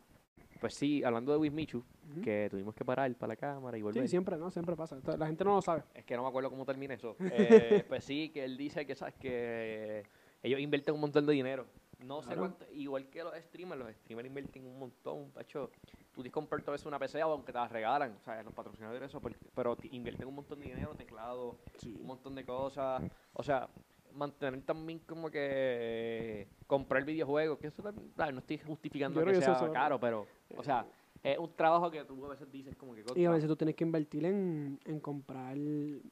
Pues 0.62 0.76
sí, 0.76 1.04
hablando 1.04 1.32
de 1.32 1.39
Wismichu, 1.39 1.80
Ujú. 1.80 2.21
que 2.21 2.47
tuvimos 2.52 2.76
que 2.76 2.86
parar 2.86 3.12
para 3.15 3.30
la 3.30 3.36
cámara 3.36 3.76
y 3.80 3.82
volver. 3.82 4.04
Sí, 4.04 4.10
siempre, 4.10 4.38
¿no? 4.38 4.52
Siempre 4.52 4.76
pasa. 4.76 4.95
La 5.17 5.26
gente 5.26 5.43
no 5.43 5.56
lo 5.56 5.62
sabe. 5.63 5.82
Es 5.95 6.06
que 6.06 6.15
no 6.15 6.21
me 6.21 6.30
acuerdo 6.30 6.52
cómo 6.52 6.65
termina 6.65 6.93
eso. 6.93 7.15
Eh, 7.32 7.84
pues 7.89 8.04
sí, 8.06 8.30
que 8.30 8.43
él 8.43 8.58
dice 8.58 8.86
que, 8.86 8.93
¿sabes? 8.93 9.15
Que 9.15 10.04
ellos 10.43 10.60
invierten 10.60 10.93
un 10.93 11.02
montón 11.02 11.26
de 11.26 11.34
dinero. 11.34 11.65
No 12.06 12.21
sé 12.21 12.36
cuánto, 12.36 12.65
igual 12.74 13.10
que 13.10 13.24
los 13.24 13.36
streamers, 13.36 13.80
los 13.80 13.91
streamers 13.95 14.28
invierten 14.28 14.67
un 14.67 14.78
montón. 14.78 15.32
Hecho, 15.39 15.71
tú 16.13 16.21
tienes 16.21 16.32
comprar 16.32 16.62
a 16.67 16.71
veces 16.71 16.86
una 16.86 17.00
PC 17.00 17.21
aunque 17.21 17.52
te 17.52 17.58
la 17.58 17.67
regalan. 17.67 18.15
O 18.19 18.24
sea, 18.24 18.43
los 18.43 18.54
patrocinadores 18.54 19.02
eso, 19.02 19.19
pero 19.56 19.76
invierten 19.91 20.28
un 20.28 20.36
montón 20.36 20.60
de 20.60 20.67
dinero, 20.67 20.93
teclado, 20.95 21.58
un 21.86 22.06
montón 22.06 22.36
de 22.36 22.45
cosas. 22.45 23.02
O 23.34 23.41
sea, 23.41 23.67
mantener 24.15 24.62
también 24.63 25.00
como 25.00 25.30
que 25.30 26.47
comprar 26.67 27.04
videojuegos, 27.04 27.60
que 27.60 27.67
eso 27.67 27.82
también, 27.82 28.10
claro, 28.15 28.32
no 28.34 28.39
estoy 28.39 28.58
justificando 28.60 29.19
Yo 29.19 29.26
que 29.26 29.36
sea 29.41 29.54
eso- 29.54 29.71
caro, 29.71 30.00
pero, 30.00 30.28
o 30.56 30.63
sea, 30.63 30.86
es 31.24 31.38
un 31.38 31.54
trabajo 31.56 31.91
que 31.91 32.04
tú 32.04 32.26
a 32.26 32.30
veces 32.30 32.52
dices 32.52 32.76
como 32.76 32.95
que... 32.95 33.04
Y 33.15 33.26
a 33.26 33.32
veces 33.32 33.47
tú 33.47 33.56
tienes 33.56 33.76
que 33.76 33.84
invertir 33.84 34.26
en, 34.26 34.80
en 34.86 35.00
comprar 35.00 35.56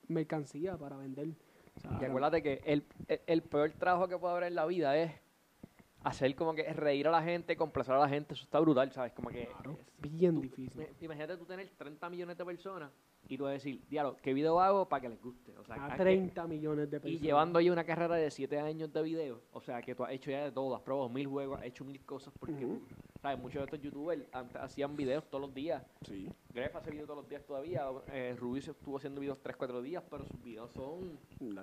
mercancía 0.08 0.78
para 0.78 0.98
vender. 0.98 1.30
O 1.78 1.80
sea, 1.80 1.98
Y 2.02 2.06
acuérdate 2.06 2.44
que 2.44 2.62
el, 2.66 2.84
el, 3.08 3.22
el 3.26 3.42
peor 3.42 3.72
trabajo 3.72 4.08
que 4.08 4.18
puede 4.18 4.34
haber 4.34 4.44
en 4.50 4.56
la 4.56 4.66
vida 4.66 4.96
es 4.98 5.12
hacer 6.04 6.36
como 6.36 6.54
que 6.54 6.64
reír 6.74 7.08
a 7.08 7.12
la 7.12 7.24
gente, 7.24 7.56
complacer 7.58 7.96
a 7.96 8.00
la 8.00 8.10
gente. 8.10 8.34
Eso 8.34 8.44
está 8.44 8.60
brutal, 8.60 8.92
¿sabes? 8.92 9.12
Como 9.14 9.30
que... 9.30 9.48
claro, 9.48 9.72
es- 9.80 10.12
bien 10.12 10.40
difícil. 10.42 10.88
imagínate 11.02 11.38
tú 11.38 11.46
tener 11.46 11.68
30 11.78 12.10
millones 12.10 12.38
de 12.38 12.46
personas 12.46 12.92
y 13.30 13.38
tú 13.38 13.44
vas 13.44 13.52
a 13.52 13.54
decir, 13.54 13.82
diablo, 13.90 14.18
¿qué 14.22 14.34
video 14.34 14.60
hago 14.60 14.90
para 14.90 15.02
que 15.02 15.10
les 15.10 15.22
guste? 15.22 15.56
O 15.58 15.64
sea, 15.64 15.76
A 15.76 15.86
¿a 15.86 15.90
qué- 15.92 15.98
30 16.04 16.48
millones 16.48 16.90
de 16.90 17.00
personas. 17.00 17.22
Y 17.22 17.26
llevando 17.26 17.62
ya 17.62 17.72
una 17.72 17.84
carrera 17.84 18.16
de 18.16 18.30
7 18.32 18.60
años 18.60 18.92
de 18.92 19.02
video, 19.04 19.42
o 19.54 19.62
sea, 19.62 19.82
que 19.82 19.94
tú 19.96 20.04
has 20.04 20.12
hecho 20.12 20.32
ya 20.32 20.44
de 20.46 20.52
todo, 20.52 20.76
has 20.76 20.82
probado 20.82 21.08
mil 21.10 21.28
juegos, 21.28 21.60
has 21.60 21.66
hecho 21.66 21.86
mil 21.86 22.04
cosas, 22.06 22.34
porque. 22.40 22.68
¿sabes? 23.22 23.38
Muchos 23.38 23.60
de 23.60 23.66
estos 23.66 23.82
youtubers 23.82 24.24
antes 24.32 24.56
hacían 24.56 24.96
videos 24.96 25.26
todos 25.30 25.42
los 25.42 25.54
días. 25.54 25.84
Sí. 26.08 26.28
Gref 26.54 26.76
hace 26.76 26.90
videos 26.90 27.06
todos 27.08 27.20
los 27.22 27.30
días 27.30 27.46
todavía, 27.46 27.86
eh, 28.12 28.36
Rubius 28.40 28.68
estuvo 28.70 28.98
haciendo 28.98 29.20
videos 29.22 29.38
3, 29.44 29.56
4 29.58 29.82
días, 29.82 30.04
pero 30.10 30.26
sus 30.26 30.42
videos 30.42 30.72
son, 30.72 31.20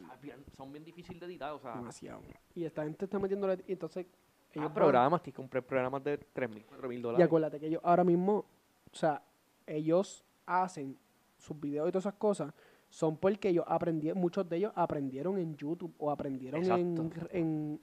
ah, 0.09 0.17
bien- 0.23 0.45
son 0.57 0.71
bien 0.71 0.85
difíciles 0.85 1.19
de 1.19 1.27
editar, 1.27 1.53
o 1.53 1.59
sea... 1.59 1.75
demasiado. 1.77 2.21
Y 2.55 2.65
esta 2.65 2.85
gente 2.85 3.07
está 3.07 3.19
metiéndole. 3.19 3.65
Y 3.67 3.73
entonces. 3.73 4.07
Ellos 4.53 4.67
van- 4.67 4.75
programas, 4.75 5.23
tienes 5.23 5.35
que 5.35 5.43
comprar 5.43 5.63
programas 5.65 6.05
de 6.05 6.19
3 6.19 6.49
mil, 6.49 6.65
4 6.67 6.89
mil 6.89 6.99
Y 6.99 7.03
dólares. 7.03 7.27
acuérdate 7.27 7.59
que 7.61 7.67
ellos 7.67 7.81
ahora 7.83 8.05
mismo. 8.05 8.45
O 8.93 8.95
sea, 8.95 9.23
ellos 9.67 10.25
hacen 10.47 10.97
sus 11.37 11.59
videos 11.61 11.89
y 11.89 11.93
todas 11.93 12.05
esas 12.07 12.15
cosas. 12.19 12.53
Son 12.89 13.17
porque 13.17 13.49
ellos 13.49 13.65
aprendieron. 13.67 14.21
Muchos 14.21 14.49
de 14.49 14.57
ellos 14.59 14.73
aprendieron 14.75 15.39
en 15.39 15.57
YouTube 15.57 15.93
o 15.99 16.11
aprendieron 16.11 16.65
en, 16.65 17.13
en, 17.33 17.81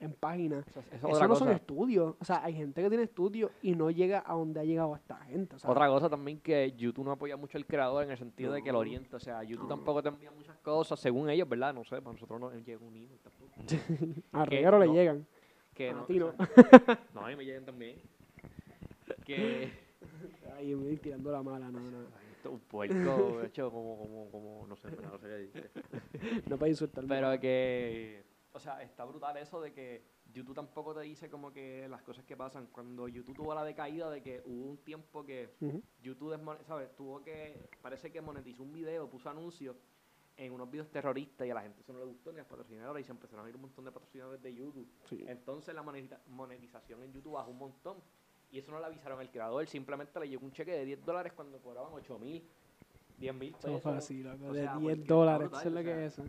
en 0.00 0.12
páginas. 0.14 0.64
Eso, 0.92 1.08
no 1.08 1.28
cosa. 1.28 1.44
son 1.44 1.50
estudios. 1.52 2.14
O 2.18 2.24
sea, 2.24 2.42
hay 2.42 2.54
gente 2.54 2.82
que 2.82 2.88
tiene 2.88 3.04
estudios 3.04 3.50
y 3.60 3.74
no 3.74 3.90
llega 3.90 4.24
a 4.26 4.32
donde 4.32 4.60
ha 4.60 4.64
llegado 4.64 4.96
esta 4.96 5.16
gente. 5.26 5.56
Otra 5.64 5.88
cosa 5.88 6.08
también 6.08 6.40
que 6.40 6.72
YouTube 6.72 7.04
no 7.04 7.12
apoya 7.12 7.36
mucho 7.36 7.58
al 7.58 7.66
creador 7.66 8.04
en 8.04 8.10
el 8.12 8.16
sentido 8.18 8.52
de 8.52 8.62
que 8.62 8.68
lo 8.72 8.78
No. 8.78 8.80
orienta. 8.80 9.18
O 9.18 9.20
sea, 9.20 9.42
YouTube 9.42 9.68
No. 9.68 9.74
tampoco 9.76 10.02
te 10.02 10.08
envía 10.08 10.30
muchas 10.30 10.56
cosas, 10.58 10.98
según 10.98 11.28
ellos, 11.28 11.46
¿verdad? 11.48 11.74
No 11.74 11.84
sé, 11.84 12.00
para 12.00 12.12
nosotros 12.14 12.40
no 12.40 12.50
llega 12.52 12.78
un 12.84 12.96
email 12.96 13.20
tampoco. 13.22 13.52
a 14.32 14.44
reguero 14.46 14.78
le 14.78 14.86
no. 14.86 14.94
llegan. 14.94 15.26
Que 15.74 15.90
A 15.90 15.92
no, 15.92 16.04
ti 16.06 16.18
no. 16.18 16.32
no, 17.14 17.20
a 17.26 17.28
mí 17.28 17.36
me 17.36 17.44
llegan 17.44 17.64
también. 17.66 17.96
Que 19.26 19.70
Ahí 20.56 20.74
me 20.74 20.84
voy 20.84 20.96
tirando 20.96 21.30
la 21.30 21.42
mala, 21.42 21.70
no, 21.70 21.78
no. 21.78 21.98
Esto 22.46 22.52
un 22.52 22.60
puerco, 22.60 23.42
hecho, 23.42 23.70
como, 23.70 23.98
como, 23.98 24.30
como, 24.30 24.66
no 24.66 24.76
sé, 24.76 24.88
no 25.02 25.18
sé 25.18 25.50
qué. 25.52 26.40
No 26.48 26.58
para 26.58 26.68
insultarme. 26.68 27.08
Pero 27.08 27.40
que, 27.40 28.24
o 28.52 28.58
sea, 28.60 28.82
está 28.82 29.04
brutal 29.04 29.36
eso 29.36 29.60
de 29.60 29.72
que 29.72 30.16
YouTube 30.32 30.54
tampoco 30.54 30.94
te 30.94 31.00
dice 31.02 31.28
como 31.30 31.52
que 31.52 31.88
las 31.88 32.02
cosas 32.02 32.24
que 32.24 32.36
pasan. 32.36 32.66
Cuando 32.72 33.08
YouTube 33.08 33.36
tuvo 33.36 33.54
la 33.54 33.64
decaída 33.64 34.10
de 34.10 34.22
que 34.22 34.42
hubo 34.44 34.70
un 34.70 34.78
tiempo 34.78 35.24
que. 35.24 35.50
YouTube, 36.02 36.36
¿sabes? 36.66 36.94
Tuvo 36.96 37.22
que, 37.22 37.68
parece 37.82 38.10
que 38.10 38.20
monetizó 38.20 38.62
un 38.62 38.72
video, 38.72 39.08
puso 39.08 39.28
anuncios 39.30 39.76
en 40.38 40.52
unos 40.52 40.70
videos 40.70 40.90
terroristas 40.90 41.46
y 41.46 41.50
a 41.50 41.54
la 41.54 41.62
gente 41.62 41.80
eso 41.80 41.94
no 41.94 41.98
le 41.98 42.04
gustó 42.04 42.30
ni 42.30 42.36
a 42.38 42.42
los 42.42 42.48
patrocinadores 42.50 43.00
y 43.02 43.04
se 43.06 43.10
empezaron 43.12 43.46
a 43.46 43.48
ir 43.48 43.54
un 43.56 43.62
montón 43.62 43.86
de 43.86 43.90
patrocinadores 43.90 44.42
de 44.42 44.54
YouTube. 44.54 44.86
Sí. 45.08 45.24
Entonces 45.26 45.74
la 45.74 45.82
monetiza- 45.82 46.20
monetización 46.26 47.02
en 47.02 47.12
YouTube 47.14 47.32
bajó 47.32 47.50
un 47.52 47.56
montón 47.58 47.96
y 48.50 48.58
eso 48.58 48.72
no 48.72 48.80
le 48.80 48.86
avisaron 48.86 49.18
al 49.20 49.30
creador, 49.30 49.66
simplemente 49.66 50.18
le 50.20 50.28
llegó 50.28 50.44
un 50.44 50.52
cheque 50.52 50.72
de 50.72 50.84
10 50.84 51.04
dólares 51.04 51.32
cuando 51.34 51.58
cobraban 51.58 51.92
8 51.92 52.18
mil, 52.18 52.42
10 53.18 53.34
mil 53.34 53.48
Eso 53.50 53.58
pesos. 53.68 53.82
fácil, 53.82 54.24
loco, 54.24 54.44
o 54.46 54.52
de 54.52 54.62
sea, 54.62 54.72
porque 54.74 54.86
10 54.86 54.98
está 55.00 55.14
dólares, 55.14 55.48
eso 55.52 55.68
es 55.68 55.74
lo 55.74 55.80
que 55.80 55.84
sea, 55.84 56.06
es 56.06 56.20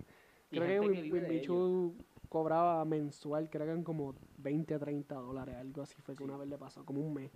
Creo 0.49 0.82
que 0.84 1.12
Winbichu 1.12 1.95
cobraba 2.30 2.84
mensual, 2.86 3.49
creo 3.49 3.65
que 3.65 3.71
eran 3.71 3.84
como 3.84 4.15
20 4.38 4.73
a 4.75 4.80
30 4.80 5.15
dólares, 5.15 5.56
algo 5.56 5.82
así 5.82 6.01
fue 6.01 6.15
que 6.15 6.23
Sí. 6.23 6.30
una 6.30 6.38
vez 6.38 6.47
le 6.49 6.58
pasó, 6.58 6.86
como 6.86 7.01
un 7.01 7.13
mes. 7.13 7.32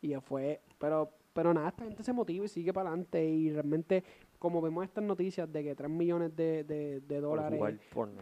Y 0.00 0.08
ya 0.08 0.20
fue, 0.20 0.60
pero 0.78 1.10
pero 1.32 1.54
nada, 1.54 1.68
esta 1.70 1.84
gente 1.84 2.02
se 2.02 2.12
motiva 2.12 2.44
y 2.44 2.48
sigue 2.48 2.74
para 2.74 2.90
adelante 2.90 3.24
y 3.24 3.50
realmente, 3.50 4.04
como 4.38 4.60
vemos 4.60 4.84
estas 4.84 5.02
noticias 5.02 5.50
de 5.50 5.64
que 5.64 5.74
3 5.74 5.88
millones 5.90 6.36
de, 6.36 6.62
de, 6.64 7.00
de 7.00 7.20
dólares, 7.20 7.58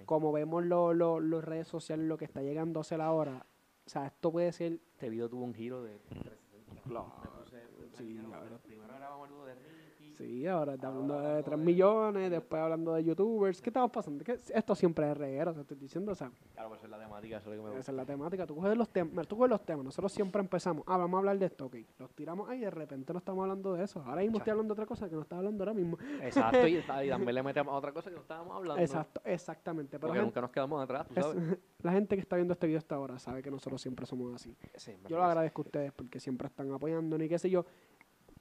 como 0.06 0.30
vemos 0.30 0.64
los 0.64 0.94
los 0.94 1.42
redes 1.44 1.66
sociales, 1.66 2.06
lo 2.06 2.16
que 2.16 2.24
está 2.26 2.40
llegando 2.40 2.78
a 2.78 2.84
ser 2.84 3.00
ahora, 3.00 3.44
o 3.84 3.88
sea, 3.90 4.06
esto 4.06 4.30
puede 4.30 4.52
ser... 4.52 4.78
Este 5.00 5.08
video 5.08 5.30
tuvo 5.30 5.44
un 5.44 5.54
giro 5.54 5.82
de 5.82 5.98
360. 6.10 6.82
Claro. 6.82 7.10
Me 7.24 7.30
puse, 7.40 7.96
Sí, 7.96 8.04
primero, 8.04 8.28
la 8.28 8.40
verdad. 8.40 8.60
primero 8.60 8.94
grabamos 8.94 9.28
algo 9.30 9.46
de 9.46 9.54
Ricky, 9.54 10.09
Sí, 10.20 10.46
ahora 10.46 10.74
está 10.74 10.88
hablando 10.88 11.18
de 11.18 11.42
3 11.42 11.58
millones, 11.58 12.30
después 12.30 12.60
hablando 12.60 12.92
de 12.92 13.02
youtubers. 13.04 13.62
¿Qué 13.62 13.70
estamos 13.70 13.90
pasando? 13.90 14.22
¿Qué- 14.22 14.38
Esto 14.52 14.74
siempre 14.74 15.10
es 15.10 15.16
reguero, 15.16 15.54
te 15.54 15.62
estoy 15.62 15.78
diciendo, 15.78 16.12
o 16.12 16.14
sea, 16.14 16.30
Claro, 16.52 16.68
pues 16.68 16.84
es 16.84 16.90
la 16.90 16.98
temática, 16.98 17.38
eso 17.38 17.50
es 17.50 17.56
lo 17.56 17.62
que 17.62 17.64
me 17.64 17.70
gusta. 17.70 17.80
esa 17.80 17.92
es 17.92 17.96
la 17.96 18.04
temática. 18.04 18.46
Tú 18.46 18.54
coges 18.54 18.76
los 18.76 18.90
temas, 18.90 19.26
tú 19.26 19.36
coges 19.38 19.48
los 19.50 19.64
temas, 19.64 19.82
nosotros 19.86 20.12
siempre 20.12 20.42
empezamos, 20.42 20.84
ah, 20.86 20.98
vamos 20.98 21.14
a 21.16 21.18
hablar 21.20 21.38
de 21.38 21.46
esto, 21.46 21.64
ok. 21.66 21.76
Los 21.98 22.10
tiramos 22.10 22.50
ahí 22.50 22.58
y 22.58 22.60
de 22.62 22.70
repente 22.70 23.14
no 23.14 23.18
estamos 23.18 23.42
hablando 23.42 23.72
de 23.72 23.84
eso. 23.84 24.02
Ahora 24.02 24.20
mismo 24.20 24.36
estoy 24.36 24.50
hablando 24.50 24.74
de 24.74 24.82
otra 24.82 24.86
cosa 24.86 25.08
que 25.08 25.14
no 25.14 25.22
estaba 25.22 25.38
hablando 25.38 25.64
ahora 25.64 25.72
mismo. 25.74 25.96
Exacto, 26.20 26.66
y, 26.68 26.76
y 27.06 27.08
también 27.08 27.34
le 27.34 27.42
metemos 27.42 27.72
a 27.72 27.76
otra 27.78 27.92
cosa 27.92 28.10
que 28.10 28.16
no 28.16 28.22
estábamos 28.22 28.54
hablando. 28.54 28.82
Exacto, 28.82 29.22
exactamente. 29.24 29.98
Pero 29.98 30.08
Porque 30.08 30.18
gente- 30.18 30.26
nunca 30.26 30.40
nos 30.42 30.50
quedamos 30.50 30.82
atrás, 30.84 31.08
tú 31.08 31.14
es- 31.18 31.24
sabes. 31.24 31.58
la 31.82 31.92
gente 31.92 32.14
que 32.16 32.20
está 32.20 32.36
viendo 32.36 32.52
este 32.52 32.66
video 32.66 32.78
hasta 32.78 32.94
ahora 32.94 33.18
sabe 33.18 33.42
que 33.42 33.50
nosotros 33.50 33.80
siempre 33.80 34.04
somos 34.04 34.34
así. 34.34 34.54
Sí, 34.74 34.92
Yo 35.08 35.16
lo 35.16 35.24
agradezco 35.24 35.62
a 35.62 35.64
ustedes 35.64 35.92
porque 35.92 36.20
siempre 36.20 36.46
están 36.48 36.70
apoyándonos 36.72 37.24
y 37.24 37.28
qué 37.30 37.38
sé 37.38 37.48
yo. 37.48 37.64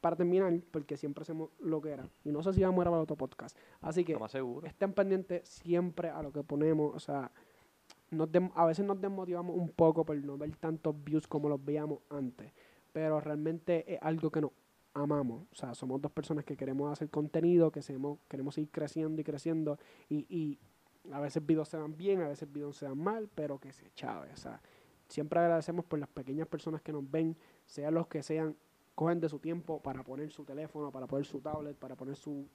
Para 0.02 0.16
terminar, 0.16 0.54
porque 0.72 0.96
siempre 0.96 1.24
hacemos 1.24 1.50
lo 1.60 1.82
que 1.82 1.90
era. 1.92 2.08
Y 2.24 2.32
no 2.32 2.42
sé 2.42 2.54
si 2.54 2.64
vamos 2.64 2.80
a 2.80 2.84
grabar 2.84 3.02
otro 3.02 3.18
podcast. 3.18 3.58
Así 3.82 4.06
que 4.06 4.18
más 4.18 4.32
seguro. 4.32 4.66
estén 4.68 4.94
pendientes 4.94 5.48
siempre 5.48 6.10
a 6.10 6.22
lo 6.22 6.32
que 6.32 6.44
ponemos. 6.44 6.96
O 6.96 7.00
sea, 7.00 7.32
nos 8.12 8.30
a 8.56 8.66
veces 8.66 8.86
nos 8.86 9.00
desmotivamos 9.02 9.56
un 9.56 9.70
poco 9.70 10.06
por 10.06 10.16
no 10.18 10.38
ver 10.38 10.56
tantos 10.56 10.96
views 11.04 11.28
como 11.28 11.50
los 11.50 11.64
veíamos 11.64 12.00
antes. 12.10 12.54
Pero 12.94 13.20
realmente 13.20 13.94
es 13.94 14.00
algo 14.02 14.32
que 14.32 14.42
nos 14.42 14.52
amamos. 14.94 15.46
O 15.52 15.56
sea, 15.56 15.76
somos 15.76 16.02
dos 16.02 16.12
personas 16.12 16.46
que 16.46 16.56
queremos 16.56 16.92
hacer 16.92 17.10
contenido, 17.10 17.72
que 17.72 17.82
queremos, 17.82 18.20
queremos 18.28 18.58
ir 18.58 18.70
creciendo 18.70 19.22
y 19.22 19.24
creciendo. 19.24 19.78
Y, 20.08 20.26
y 20.30 20.60
a 21.12 21.20
veces 21.20 21.46
videos 21.46 21.70
se 21.70 21.78
dan 21.78 21.96
bien, 21.96 22.22
a 22.22 22.28
veces 22.28 22.52
videos 22.52 22.78
se 22.78 22.86
dan 22.86 22.98
mal, 22.98 23.30
pero 23.34 23.60
que 23.60 23.72
se 23.74 23.92
chave. 23.92 24.32
O 24.34 24.38
sea, 24.38 24.62
siempre 25.08 25.40
agradecemos 25.40 25.86
por 25.86 26.00
las 26.00 26.10
pequeñas 26.10 26.48
personas 26.48 26.82
que 26.82 26.92
nos 26.92 27.10
ven, 27.10 27.36
sean 27.66 27.94
los 27.94 28.08
que 28.08 28.24
sean, 28.24 28.56
cogen 29.00 29.22
de 29.22 29.30
su 29.30 29.40
tiempo 29.40 29.82
para 29.82 30.04
poner 30.04 30.30
su 30.30 30.44
teléfono, 30.44 30.92
para 30.92 31.08
poner 31.08 31.26
su 31.26 31.40
tablet, 31.40 31.78
para 31.78 31.96
poner 31.96 32.18
su 32.18 32.46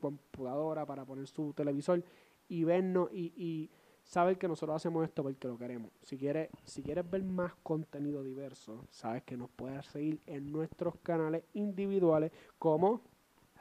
computadora, 0.00 0.84
para 0.84 1.04
poner 1.04 1.28
su 1.28 1.52
televisor 1.52 2.02
y 2.48 2.64
vernos 2.64 3.08
y, 3.12 3.32
y 3.36 3.70
saber 4.02 4.36
que 4.36 4.48
nosotros 4.48 4.74
hacemos 4.74 5.04
esto 5.04 5.22
porque 5.22 5.46
lo 5.46 5.56
queremos. 5.56 5.92
Si 6.02 6.18
quieres, 6.18 6.48
si 6.64 6.82
quieres 6.82 7.08
ver 7.08 7.22
más 7.22 7.54
contenido 7.62 8.24
diverso, 8.24 8.84
sabes 8.90 9.22
que 9.22 9.36
nos 9.36 9.48
puedes 9.50 9.86
seguir 9.86 10.20
en 10.26 10.50
nuestros 10.50 10.96
canales 11.04 11.44
individuales 11.54 12.32
como 12.58 13.00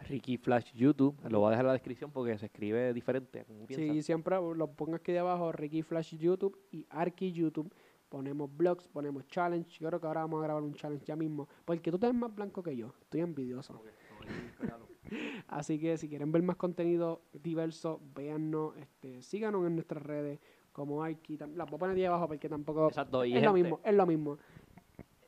Ricky 0.09 0.37
Flash 0.37 0.73
YouTube, 0.73 1.15
lo 1.29 1.41
voy 1.41 1.49
a 1.49 1.51
dejar 1.51 1.65
en 1.65 1.67
la 1.67 1.73
descripción 1.73 2.09
porque 2.09 2.39
se 2.39 2.47
escribe 2.47 2.91
diferente. 2.91 3.45
como. 3.45 3.67
Sí, 3.67 4.01
siempre 4.01 4.35
lo 4.35 4.71
pongo 4.71 4.95
aquí 4.95 5.11
debajo, 5.11 5.51
Ricky 5.51 5.83
Flash 5.83 6.15
YouTube 6.15 6.57
y 6.71 6.87
Arki 6.89 7.31
YouTube. 7.31 7.71
Ponemos 8.11 8.53
blogs, 8.53 8.89
ponemos 8.89 9.25
challenge. 9.27 9.79
Yo 9.79 9.87
creo 9.87 10.01
que 10.01 10.05
ahora 10.05 10.21
vamos 10.21 10.41
a 10.41 10.43
grabar 10.43 10.61
un 10.63 10.73
challenge 10.73 11.05
ya 11.05 11.15
mismo. 11.15 11.47
Porque 11.63 11.89
tú 11.89 11.97
te 11.97 12.07
ves 12.07 12.15
más 12.15 12.35
blanco 12.35 12.61
que 12.61 12.75
yo. 12.75 12.93
Estoy 13.03 13.21
envidioso. 13.21 13.81
Así 15.47 15.79
que 15.79 15.97
si 15.97 16.09
quieren 16.09 16.29
ver 16.29 16.43
más 16.43 16.57
contenido 16.57 17.21
diverso, 17.31 18.01
véannos, 18.13 18.75
este, 18.75 19.21
síganos 19.21 19.65
en 19.65 19.75
nuestras 19.75 20.03
redes 20.03 20.41
como 20.73 21.01
Arki. 21.01 21.37
Las 21.37 21.69
voy 21.69 21.77
a 21.77 21.79
poner 21.79 21.95
ahí 21.95 22.03
abajo 22.03 22.27
porque 22.27 22.49
tampoco... 22.49 22.89
Exacto, 22.89 23.23
y 23.23 23.37
es 23.37 23.43
lo 23.43 23.53
mismo, 23.53 23.79
es 23.81 23.95
lo 23.95 24.05
mismo. 24.05 24.37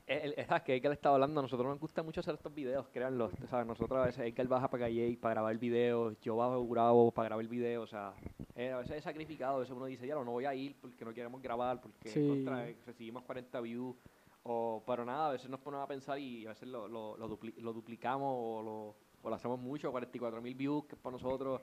El, 0.06 0.34
el, 0.38 0.46
¿sabes 0.46 0.64
que 0.64 0.76
Edgar 0.76 0.92
estaba 0.92 1.16
hablando? 1.16 1.40
A 1.40 1.44
nosotros 1.44 1.68
nos 1.68 1.80
gusta 1.80 2.04
mucho 2.04 2.20
hacer 2.20 2.34
estos 2.36 2.54
videos, 2.54 2.88
créanlo. 2.90 3.32
¿sabes? 3.50 3.66
Nosotros 3.66 4.00
a 4.02 4.06
veces 4.06 4.26
Edgar 4.28 4.48
baja 4.48 4.70
para 4.70 4.84
Calle 4.86 5.18
para 5.22 5.36
grabar 5.36 5.58
videos, 5.58 6.20
yo 6.20 6.36
bajo 6.36 6.68
grabo 6.68 7.12
para 7.12 7.30
grabar 7.30 7.48
videos, 7.48 7.84
o 7.86 7.88
sea, 7.88 8.14
eh, 8.56 8.72
a 8.72 8.80
veces 8.80 8.98
es 8.98 9.04
sacrificado, 9.04 9.56
a 9.56 9.60
veces 9.60 9.74
uno 9.74 9.86
dice, 9.86 10.06
ya 10.06 10.16
no, 10.16 10.26
no 10.26 10.32
voy 10.32 10.44
a 10.46 10.54
ir 10.54 10.76
porque 10.82 11.06
no 11.06 11.14
queremos 11.14 11.42
grabar, 11.42 11.80
porque 11.80 12.10
Sí. 12.10 12.28
contra, 12.28 12.70
eh, 12.70 12.78
recibimos 12.86 13.24
40 13.24 13.62
views, 13.62 13.96
o, 14.44 14.84
pero 14.86 15.06
nada, 15.06 15.30
a 15.30 15.32
veces 15.32 15.50
nos 15.50 15.62
ponemos 15.62 15.86
a 15.86 15.88
pensar 15.88 16.20
y 16.20 16.46
a 16.46 16.50
veces 16.50 16.68
lo, 16.68 16.86
lo, 16.90 17.16
lo, 17.16 17.30
dupli- 17.30 17.56
lo 17.60 17.72
duplicamos 17.72 18.36
o 18.38 18.62
lo, 18.62 18.96
o 19.26 19.30
lo 19.30 19.36
hacemos 19.36 19.58
mucho, 19.58 19.90
44 19.90 20.42
mil 20.42 20.54
views, 20.54 20.84
que 20.86 20.96
es 20.96 21.02
para 21.02 21.14
nosotros, 21.14 21.62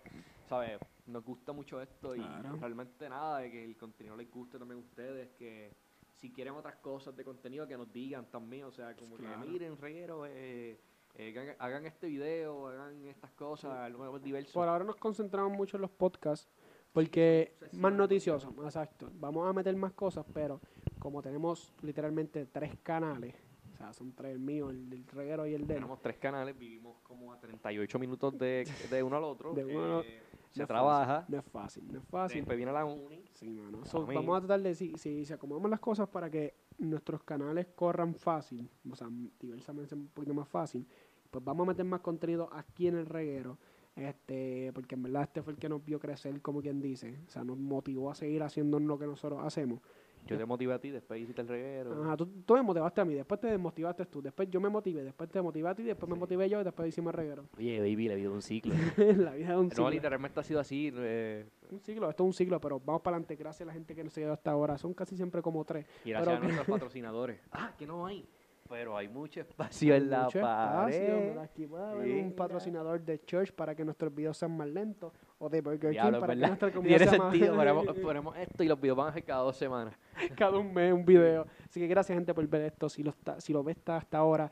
¿sabes? 0.48 0.80
Nos 1.04 1.22
gusta 1.22 1.52
mucho 1.52 1.78
esto 1.82 2.16
y 2.16 2.20
Claro. 2.20 2.56
realmente 2.56 3.06
nada, 3.06 3.40
de 3.40 3.50
que 3.50 3.62
el 3.66 3.76
contenido 3.76 4.16
les 4.16 4.30
guste 4.30 4.58
también 4.58 4.78
a 4.80 4.82
ustedes, 4.82 5.28
que 5.32 5.74
si 6.20 6.30
quieren 6.30 6.54
otras 6.54 6.76
cosas 6.76 7.16
de 7.16 7.24
contenido 7.24 7.66
que 7.66 7.76
nos 7.76 7.90
digan 7.92 8.26
también, 8.30 8.64
o 8.64 8.70
sea, 8.72 8.94
como 8.94 9.16
Claro. 9.16 9.42
que 9.42 9.48
miren, 9.48 9.76
reguero, 9.78 10.26
eh, 10.26 10.78
eh, 11.14 11.30
hagan, 11.38 11.56
hagan 11.58 11.86
este 11.86 12.08
video, 12.08 12.68
hagan 12.68 13.06
estas 13.06 13.30
cosas, 13.32 13.72
algo 13.78 14.12
más 14.12 14.22
diverso. 14.22 14.52
Por 14.52 14.68
ahora 14.68 14.84
nos 14.84 14.96
concentramos 14.96 15.52
mucho 15.56 15.76
en 15.76 15.80
los 15.82 15.90
podcasts 15.90 16.48
porque 16.92 17.54
Sí, 17.60 17.66
sí, 17.72 17.76
más 17.78 17.92
noticiosos, 17.92 18.52
exacto. 18.64 19.10
Vamos 19.14 19.48
a 19.48 19.52
meter 19.52 19.74
más 19.76 19.92
cosas, 19.92 20.26
pero 20.34 20.60
como 20.98 21.22
tenemos 21.22 21.72
literalmente 21.82 22.46
tres 22.46 22.76
canales, 22.82 23.34
o 23.72 23.76
sea, 23.78 23.92
son 23.94 24.12
tres, 24.12 24.32
el 24.32 24.40
mío, 24.40 24.68
el 24.68 24.90
del 24.90 25.06
reguero 25.06 25.46
y 25.46 25.54
el 25.54 25.66
de 25.66 25.74
Tenemos 25.74 26.02
tres 26.02 26.18
canales, 26.18 26.58
vivimos 26.58 26.98
como 27.02 27.32
a 27.32 27.40
38 27.40 27.98
minutos 27.98 28.36
de, 28.36 28.68
de 28.90 29.02
uno 29.02 29.16
al 29.16 29.24
otro. 29.24 29.54
De 29.54 29.64
uno 29.64 29.84
al 29.84 29.90
otro. 29.92 30.10
No 30.54 30.62
se 30.62 30.66
trabaja, 30.66 31.22
fácil, 31.22 31.32
no 31.32 31.38
es 31.38 31.44
fácil, 31.44 31.92
no 31.92 31.98
es 31.98 32.04
fácil. 32.06 32.38
después 32.38 32.56
viene 32.56 32.72
la 32.72 32.84
uni. 32.84 33.22
Sí, 33.34 33.50
mano. 33.50 33.84
So, 33.84 34.04
vamos 34.04 34.36
a 34.36 34.40
tratar 34.40 34.60
de, 34.62 34.74
si, 34.74 34.96
si, 34.96 35.24
si 35.24 35.32
acomodamos 35.32 35.70
las 35.70 35.80
cosas 35.80 36.08
para 36.08 36.28
que 36.28 36.54
nuestros 36.78 37.22
canales 37.22 37.68
corran 37.74 38.14
fácil, 38.14 38.68
o 38.90 38.96
sea, 38.96 39.08
diversamente 39.38 39.94
un 39.94 40.08
poquito 40.08 40.34
más 40.34 40.48
fácil, 40.48 40.86
pues 41.30 41.44
vamos 41.44 41.66
a 41.66 41.70
meter 41.70 41.84
más 41.84 42.00
contenido 42.00 42.48
aquí 42.52 42.88
en 42.88 42.96
el 42.96 43.06
reguero, 43.06 43.58
este, 43.94 44.72
porque 44.72 44.96
en 44.96 45.02
verdad 45.04 45.22
este 45.22 45.42
fue 45.42 45.52
el 45.52 45.58
que 45.58 45.68
nos 45.68 45.84
vio 45.84 46.00
crecer, 46.00 46.40
como 46.42 46.60
quien 46.60 46.80
dice, 46.80 47.20
o 47.26 47.30
sea, 47.30 47.44
nos 47.44 47.58
motivó 47.58 48.10
a 48.10 48.14
seguir 48.14 48.42
haciendo 48.42 48.80
lo 48.80 48.98
que 48.98 49.06
nosotros 49.06 49.40
hacemos. 49.44 49.80
Yo 50.26 50.38
te 50.38 50.44
motivé 50.46 50.72
a 50.74 50.78
ti, 50.78 50.90
después 50.90 51.20
hiciste 51.20 51.40
el 51.42 51.48
reguero. 51.48 52.04
Ajá, 52.04 52.16
tú, 52.16 52.26
tú 52.46 52.54
me 52.54 52.62
motivaste 52.62 53.00
a 53.00 53.04
mí, 53.04 53.14
después 53.14 53.40
te 53.40 53.48
desmotivaste 53.48 54.06
tú, 54.06 54.22
después 54.22 54.48
yo 54.48 54.60
me 54.60 54.68
motivé, 54.68 55.02
después 55.02 55.28
te 55.28 55.42
motivé 55.42 55.68
a 55.68 55.74
ti, 55.74 55.82
después 55.82 56.08
me 56.08 56.16
motivé 56.16 56.48
yo 56.48 56.60
y 56.60 56.64
después 56.64 56.88
hicimos 56.88 57.12
el 57.12 57.16
reguero. 57.18 57.44
Oye, 57.58 57.80
baby, 57.80 58.08
la 58.08 58.14
vida 58.14 58.28
de 58.28 58.34
un 58.34 58.42
ciclo. 58.42 58.72
la 58.96 59.32
vida 59.34 59.50
es 59.52 59.56
un 59.56 59.64
no, 59.64 59.70
ciclo. 59.70 59.90
literalmente 59.90 60.38
ha 60.38 60.42
sido 60.44 60.60
así. 60.60 60.92
eh, 60.94 61.46
Un 61.70 61.80
ciclo, 61.80 62.08
esto 62.10 62.22
es 62.22 62.26
un 62.26 62.32
ciclo, 62.34 62.60
pero 62.60 62.78
vamos 62.78 63.02
para 63.02 63.16
adelante, 63.16 63.34
gracias 63.34 63.62
a 63.62 63.66
la 63.66 63.72
gente 63.72 63.94
que 63.94 64.04
nos 64.04 64.14
quedó 64.14 64.32
hasta 64.32 64.52
ahora, 64.52 64.78
son 64.78 64.94
casi 64.94 65.16
siempre 65.16 65.42
como 65.42 65.64
tres. 65.64 65.84
y 66.04 66.10
gracias 66.10 66.28
Pero 66.28 66.36
a 66.36 66.40
nuestros 66.48 66.68
patrocinadores. 66.78 67.40
Ah, 67.50 67.72
que 67.76 67.86
no 67.86 68.06
hay. 68.06 68.24
Pero 68.68 68.96
hay 68.96 69.08
mucho 69.08 69.40
espacio 69.40 69.96
en 69.96 70.10
la 70.10 70.24
Mucho 70.26 70.38
espacio, 70.38 71.00
pared. 71.08 71.28
mira, 71.30 71.42
Aquí 71.42 71.66
puede 71.66 71.84
haber 71.90 72.24
un 72.24 72.32
patrocinador 72.36 73.00
de 73.02 73.20
Church 73.24 73.50
para 73.52 73.74
que 73.74 73.84
nuestros 73.84 74.14
videos 74.14 74.36
sean 74.36 74.56
más 74.56 74.68
lentos 74.68 75.12
o 75.42 75.48
de 75.48 75.62
Burger 75.62 75.90
King 75.90 75.92
Diablo, 75.92 76.20
para 76.20 76.34
que 76.34 76.40
nuestra 76.46 76.70
comida 76.70 76.96
Tiene 76.98 77.10
sea 77.10 77.18
más- 77.18 77.32
sentido. 77.32 77.56
Ponemos, 77.56 77.86
ponemos 78.02 78.36
esto 78.36 78.62
y 78.62 78.68
los 78.68 78.78
videos 78.78 78.98
van 78.98 79.08
a 79.08 79.12
ser 79.14 79.24
cada 79.24 79.40
dos 79.42 79.56
semanas. 79.56 79.94
cada 80.36 80.58
un 80.58 80.72
mes 80.72 80.92
un 80.92 81.04
video. 81.04 81.46
Así 81.64 81.80
que 81.80 81.86
gracias 81.86 82.14
gente 82.14 82.34
por 82.34 82.46
ver 82.46 82.62
esto. 82.62 82.90
Si 82.90 83.02
lo, 83.02 83.10
está, 83.10 83.40
si 83.40 83.52
lo 83.54 83.64
ves 83.64 83.78
hasta 83.86 84.18
ahora, 84.18 84.50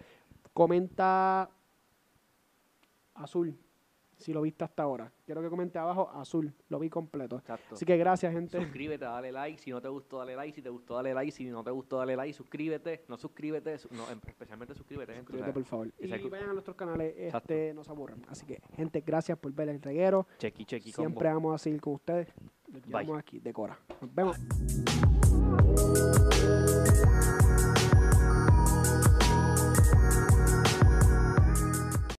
comenta 0.54 1.50
azul. 3.14 3.54
Si 4.18 4.32
lo 4.32 4.42
viste 4.42 4.64
hasta 4.64 4.82
ahora. 4.82 5.10
Quiero 5.24 5.40
que 5.40 5.48
comente 5.48 5.78
abajo 5.78 6.10
azul. 6.10 6.52
Lo 6.68 6.78
vi 6.78 6.90
completo. 6.90 7.36
Exacto. 7.38 7.76
Así 7.76 7.84
que 7.84 7.96
gracias 7.96 8.32
gente. 8.32 8.58
Suscríbete, 8.60 9.04
dale 9.04 9.30
like. 9.32 9.58
Si 9.62 9.70
no 9.70 9.80
te 9.80 9.88
gustó, 9.88 10.18
dale 10.18 10.34
like. 10.34 10.52
Si 10.54 10.60
te 10.62 10.68
gustó, 10.70 10.96
dale 10.96 11.14
like. 11.14 11.30
Si 11.32 11.44
no 11.44 11.62
te 11.62 11.70
gustó, 11.70 11.98
dale 11.98 12.16
like. 12.16 12.32
Suscríbete. 12.34 13.04
No 13.08 13.16
suscríbete. 13.16 13.78
su- 13.78 13.88
No, 13.94 14.10
em- 14.10 14.20
especialmente 14.26 14.74
suscríbete, 14.74 15.12
gente. 15.14 15.26
Suscríbete 15.26 15.52
por 15.52 15.64
favor. 15.64 15.86
Y 15.98 16.04
exacto. 16.04 16.30
vayan 16.30 16.50
a 16.50 16.52
nuestros 16.52 16.76
canales. 16.76 17.14
Este, 17.16 17.72
no 17.74 17.84
se 17.84 17.90
aburran. 17.90 18.22
Así 18.28 18.44
que 18.44 18.60
gente, 18.74 19.00
gracias 19.06 19.38
por 19.38 19.52
ver 19.52 19.68
el 19.68 19.80
reguero. 19.80 20.26
chequi, 20.38 20.64
chequi, 20.64 20.92
combo. 20.92 21.08
Siempre 21.10 21.28
vamos 21.32 21.54
a 21.54 21.58
seguir 21.58 21.80
con 21.80 21.94
ustedes. 21.94 22.28
Bye. 22.68 22.82
llevamos 22.86 23.18
aquí, 23.18 23.38
decora. 23.38 23.78
Nos 24.00 24.14
vemos. 24.14 24.36